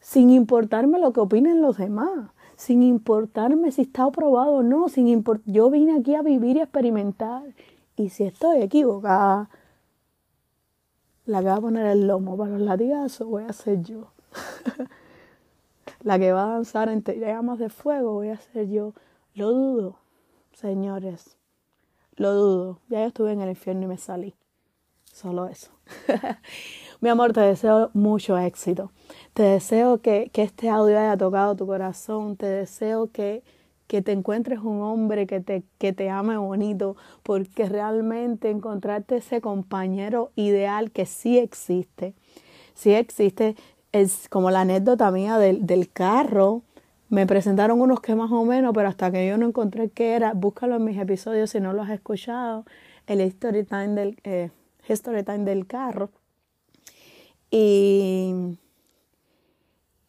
sin 0.00 0.30
importarme 0.30 0.98
lo 0.98 1.12
que 1.12 1.20
opinen 1.20 1.60
los 1.60 1.76
demás, 1.76 2.30
sin 2.56 2.82
importarme 2.82 3.70
si 3.70 3.82
está 3.82 4.04
aprobado 4.04 4.54
o 4.54 4.62
no, 4.62 4.88
sin 4.88 5.22
yo 5.44 5.70
vine 5.70 5.98
aquí 5.98 6.14
a 6.14 6.22
vivir 6.22 6.56
y 6.56 6.60
experimentar. 6.60 7.42
Y 7.96 8.08
si 8.08 8.24
estoy 8.24 8.62
equivocada, 8.62 9.50
la 11.26 11.40
que 11.40 11.46
va 11.46 11.56
a 11.56 11.60
poner 11.60 11.86
el 11.86 12.06
lomo 12.06 12.36
para 12.36 12.52
los 12.52 12.60
latigazos 12.60 13.26
voy 13.26 13.44
a 13.44 13.52
ser 13.52 13.82
yo. 13.82 14.12
la 16.02 16.18
que 16.18 16.32
va 16.32 16.44
a 16.44 16.52
danzar 16.54 16.88
entre 16.88 17.18
llamas 17.18 17.58
de 17.58 17.68
fuego 17.68 18.14
voy 18.14 18.28
a 18.28 18.36
ser 18.36 18.68
yo. 18.68 18.94
Lo 19.34 19.50
dudo, 19.50 19.98
señores. 20.52 21.36
Lo 22.14 22.32
dudo. 22.32 22.80
Ya 22.88 23.00
yo 23.00 23.08
estuve 23.08 23.32
en 23.32 23.42
el 23.42 23.50
infierno 23.50 23.84
y 23.84 23.86
me 23.88 23.98
salí. 23.98 24.34
Solo 25.12 25.46
eso. 25.46 25.70
Mi 27.00 27.08
amor, 27.08 27.32
te 27.32 27.40
deseo 27.40 27.90
mucho 27.92 28.38
éxito. 28.38 28.92
Te 29.34 29.42
deseo 29.42 30.00
que, 30.00 30.30
que 30.32 30.42
este 30.42 30.70
audio 30.70 30.98
haya 30.98 31.16
tocado 31.16 31.56
tu 31.56 31.66
corazón. 31.66 32.36
Te 32.36 32.46
deseo 32.46 33.10
que 33.10 33.42
que 33.86 34.02
te 34.02 34.12
encuentres 34.12 34.60
un 34.60 34.80
hombre 34.82 35.26
que 35.26 35.40
te, 35.40 35.62
que 35.78 35.92
te 35.92 36.10
ame 36.10 36.36
bonito, 36.36 36.96
porque 37.22 37.68
realmente 37.68 38.50
encontrarte 38.50 39.16
ese 39.16 39.40
compañero 39.40 40.30
ideal 40.34 40.90
que 40.90 41.06
sí 41.06 41.38
existe, 41.38 42.14
sí 42.74 42.92
existe, 42.92 43.56
es 43.92 44.28
como 44.28 44.50
la 44.50 44.62
anécdota 44.62 45.10
mía 45.10 45.38
del, 45.38 45.66
del 45.66 45.90
carro, 45.90 46.62
me 47.08 47.26
presentaron 47.26 47.80
unos 47.80 48.00
que 48.00 48.14
más 48.14 48.32
o 48.32 48.44
menos, 48.44 48.72
pero 48.74 48.88
hasta 48.88 49.10
que 49.12 49.26
yo 49.28 49.38
no 49.38 49.46
encontré 49.46 49.90
qué 49.90 50.14
era, 50.14 50.32
búscalo 50.34 50.76
en 50.76 50.84
mis 50.84 50.98
episodios 50.98 51.50
si 51.50 51.60
no 51.60 51.72
lo 51.72 51.82
has 51.82 51.90
escuchado, 51.90 52.64
el 53.06 53.20
History 53.20 53.64
Time 53.64 53.88
del, 53.90 54.18
eh, 54.24 54.50
del 55.38 55.66
carro. 55.66 56.10
Y, 57.50 58.58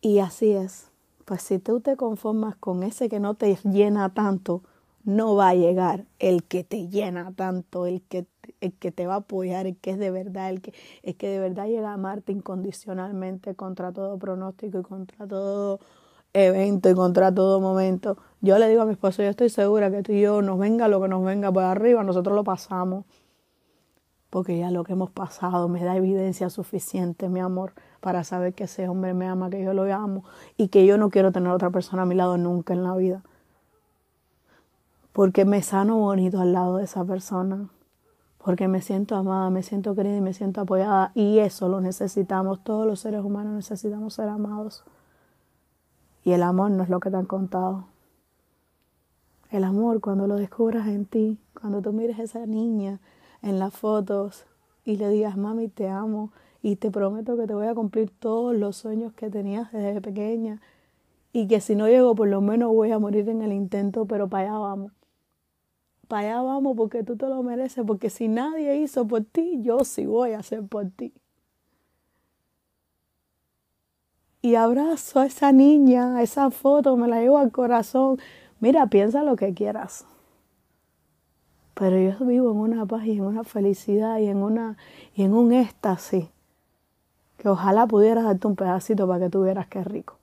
y 0.01 0.19
así 0.19 0.51
es. 0.51 0.89
Pues 1.27 1.41
si 1.43 1.59
tú 1.59 1.81
te 1.81 1.97
conformas 1.97 2.55
con 2.55 2.83
ese 2.83 3.09
que 3.09 3.19
no 3.19 3.35
te 3.35 3.57
llena 3.65 4.13
tanto, 4.13 4.63
no 5.03 5.35
va 5.35 5.49
a 5.49 5.55
llegar 5.55 6.05
el 6.19 6.43
que 6.45 6.63
te 6.63 6.87
llena 6.87 7.33
tanto, 7.35 7.85
el 7.85 8.01
que, 8.03 8.27
el 8.61 8.73
que 8.73 8.91
te 8.93 9.07
va 9.07 9.15
a 9.15 9.17
apoyar, 9.17 9.67
el 9.67 9.75
que 9.77 9.91
es 9.91 9.99
de 9.99 10.09
verdad, 10.11 10.49
el 10.51 10.61
que, 10.61 10.73
el 11.03 11.17
que 11.17 11.27
de 11.29 11.39
verdad 11.39 11.67
llega 11.67 11.91
a 11.91 11.95
amarte 11.95 12.31
incondicionalmente 12.31 13.55
contra 13.55 13.91
todo 13.91 14.17
pronóstico 14.17 14.79
y 14.79 14.83
contra 14.83 15.27
todo 15.27 15.79
evento 16.33 16.89
y 16.89 16.95
contra 16.95 17.33
todo 17.33 17.59
momento. 17.61 18.17
Yo 18.41 18.57
le 18.59 18.69
digo 18.69 18.83
a 18.83 18.85
mi 18.85 18.93
esposo, 18.93 19.23
yo 19.23 19.29
estoy 19.29 19.49
segura 19.49 19.91
que 19.91 20.03
tú 20.03 20.13
y 20.13 20.21
yo 20.21 20.41
nos 20.41 20.59
venga 20.59 20.87
lo 20.87 21.01
que 21.01 21.09
nos 21.09 21.25
venga 21.25 21.51
por 21.51 21.63
arriba, 21.63 22.03
nosotros 22.03 22.35
lo 22.35 22.45
pasamos. 22.45 23.05
porque 24.29 24.57
ya 24.57 24.71
lo 24.71 24.83
que 24.83 24.93
hemos 24.93 25.11
pasado 25.11 25.67
me 25.69 25.83
da 25.83 25.95
evidencia 25.95 26.49
suficiente, 26.49 27.29
mi 27.29 27.39
amor, 27.39 27.73
para 27.99 28.23
saber 28.23 28.53
que 28.53 28.65
ese 28.65 28.87
hombre 28.87 29.13
me 29.13 29.27
ama, 29.27 29.49
que 29.49 29.63
yo 29.63 29.73
lo 29.73 29.83
amo 29.93 30.23
y 30.55 30.67
que 30.69 30.85
yo 30.85 30.97
no 30.97 31.09
quiero 31.09 31.31
tener 31.31 31.51
otra 31.51 31.69
persona 31.69 32.03
a 32.03 32.05
mi 32.05 32.15
lado 32.15 32.37
nunca 32.37 32.73
en 32.73 32.83
la 32.83 32.95
vida. 32.95 33.23
Porque 35.13 35.45
me 35.45 35.61
sano 35.61 35.97
bonito 35.97 36.39
al 36.39 36.53
lado 36.53 36.77
de 36.77 36.83
esa 36.83 37.03
persona, 37.03 37.69
porque 38.37 38.67
me 38.67 38.81
siento 38.81 39.15
amada, 39.15 39.49
me 39.49 39.63
siento 39.63 39.95
querida 39.95 40.17
y 40.17 40.21
me 40.21 40.33
siento 40.33 40.61
apoyada 40.61 41.11
y 41.15 41.39
eso 41.39 41.67
lo 41.69 41.81
necesitamos, 41.81 42.63
todos 42.63 42.85
los 42.85 42.99
seres 42.99 43.21
humanos 43.21 43.53
necesitamos 43.53 44.13
ser 44.13 44.29
amados. 44.29 44.83
Y 46.23 46.33
el 46.33 46.43
amor 46.43 46.71
no 46.71 46.83
es 46.83 46.89
lo 46.89 46.99
que 46.99 47.09
te 47.09 47.17
han 47.17 47.25
contado. 47.25 47.85
El 49.49 49.63
amor, 49.63 50.01
cuando 50.01 50.27
lo 50.27 50.35
descubras 50.35 50.87
en 50.87 51.05
ti, 51.05 51.39
cuando 51.59 51.81
tú 51.81 51.93
mires 51.93 52.19
a 52.19 52.23
esa 52.23 52.45
niña 52.45 52.99
en 53.41 53.59
las 53.59 53.73
fotos 53.73 54.45
y 54.83 54.97
le 54.97 55.09
digas, 55.09 55.37
mami, 55.37 55.69
te 55.69 55.87
amo 55.87 56.31
y 56.67 56.75
te 56.75 56.91
prometo 56.91 57.37
que 57.37 57.47
te 57.47 57.53
voy 57.53 57.67
a 57.67 57.73
cumplir 57.73 58.09
todos 58.09 58.53
los 58.53 58.75
sueños 58.75 59.13
que 59.13 59.29
tenías 59.29 59.71
desde 59.71 60.01
pequeña 60.01 60.61
y 61.31 61.47
que 61.47 61.61
si 61.61 61.77
no 61.77 61.87
llego, 61.87 62.13
por 62.13 62.27
lo 62.27 62.41
menos 62.41 62.73
voy 62.73 62.91
a 62.91 62.99
morir 62.99 63.29
en 63.29 63.41
el 63.41 63.53
intento, 63.53 64.05
pero 64.05 64.27
para 64.27 64.49
allá 64.49 64.59
vamos. 64.59 64.91
Para 66.09 66.27
allá 66.27 66.41
vamos 66.41 66.75
porque 66.75 67.03
tú 67.03 67.15
te 67.15 67.25
lo 67.29 67.41
mereces, 67.41 67.85
porque 67.87 68.09
si 68.09 68.27
nadie 68.27 68.75
hizo 68.81 69.07
por 69.07 69.23
ti, 69.23 69.61
yo 69.61 69.85
sí 69.85 70.05
voy 70.05 70.33
a 70.33 70.39
hacer 70.39 70.61
por 70.61 70.89
ti. 70.89 71.13
Y 74.41 74.55
abrazo 74.55 75.21
a 75.21 75.27
esa 75.27 75.53
niña, 75.53 76.17
a 76.17 76.21
esa 76.21 76.51
foto, 76.51 76.97
me 76.97 77.07
la 77.07 77.21
llevo 77.21 77.37
al 77.37 77.53
corazón. 77.53 78.19
Mira, 78.59 78.87
piensa 78.87 79.23
lo 79.23 79.37
que 79.37 79.53
quieras. 79.53 80.05
Pero 81.75 81.97
yo 81.97 82.25
vivo 82.25 82.51
en 82.51 82.57
una 82.57 82.85
paz 82.85 83.05
y 83.05 83.13
en 83.13 83.21
una 83.21 83.45
felicidad 83.45 84.19
y 84.19 84.25
en, 84.25 84.43
una, 84.43 84.75
y 85.15 85.23
en 85.23 85.33
un 85.33 85.53
éxtasis 85.53 86.25
que 87.37 87.49
ojalá 87.49 87.87
pudieras 87.87 88.25
darte 88.25 88.47
un 88.47 88.55
pedacito 88.55 89.07
para 89.07 89.25
que 89.25 89.29
tuvieras 89.29 89.67
que 89.67 89.83
rico. 89.83 90.17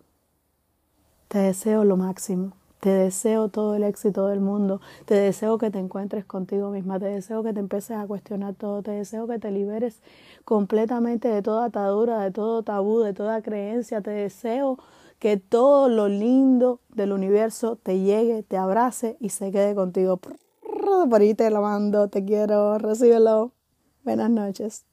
Te 1.28 1.38
deseo 1.38 1.84
lo 1.84 1.96
máximo. 1.96 2.52
Te 2.80 2.90
deseo 2.90 3.48
todo 3.48 3.74
el 3.76 3.82
éxito 3.82 4.26
del 4.26 4.40
mundo. 4.40 4.80
Te 5.06 5.14
deseo 5.14 5.56
que 5.56 5.70
te 5.70 5.78
encuentres 5.78 6.26
contigo 6.26 6.70
misma. 6.70 6.98
Te 6.98 7.06
deseo 7.06 7.42
que 7.42 7.54
te 7.54 7.60
empieces 7.60 7.96
a 7.96 8.06
cuestionar 8.06 8.54
todo. 8.54 8.82
Te 8.82 8.90
deseo 8.90 9.26
que 9.26 9.38
te 9.38 9.50
liberes 9.50 10.02
completamente 10.44 11.28
de 11.28 11.40
toda 11.40 11.64
atadura, 11.64 12.20
de 12.20 12.30
todo 12.30 12.62
tabú, 12.62 13.00
de 13.00 13.14
toda 13.14 13.40
creencia. 13.40 14.02
Te 14.02 14.10
deseo 14.10 14.78
que 15.18 15.38
todo 15.38 15.88
lo 15.88 16.08
lindo 16.08 16.80
del 16.90 17.12
universo 17.12 17.76
te 17.82 18.00
llegue, 18.00 18.42
te 18.42 18.58
abrace 18.58 19.16
y 19.18 19.30
se 19.30 19.50
quede 19.50 19.74
contigo. 19.74 20.18
Por 20.18 21.20
ahí 21.20 21.34
te 21.34 21.48
lo 21.50 21.62
mando, 21.62 22.08
te 22.08 22.24
quiero, 22.24 22.76
recíbelo. 22.76 23.52
Buenas 24.04 24.28
noches. 24.28 24.84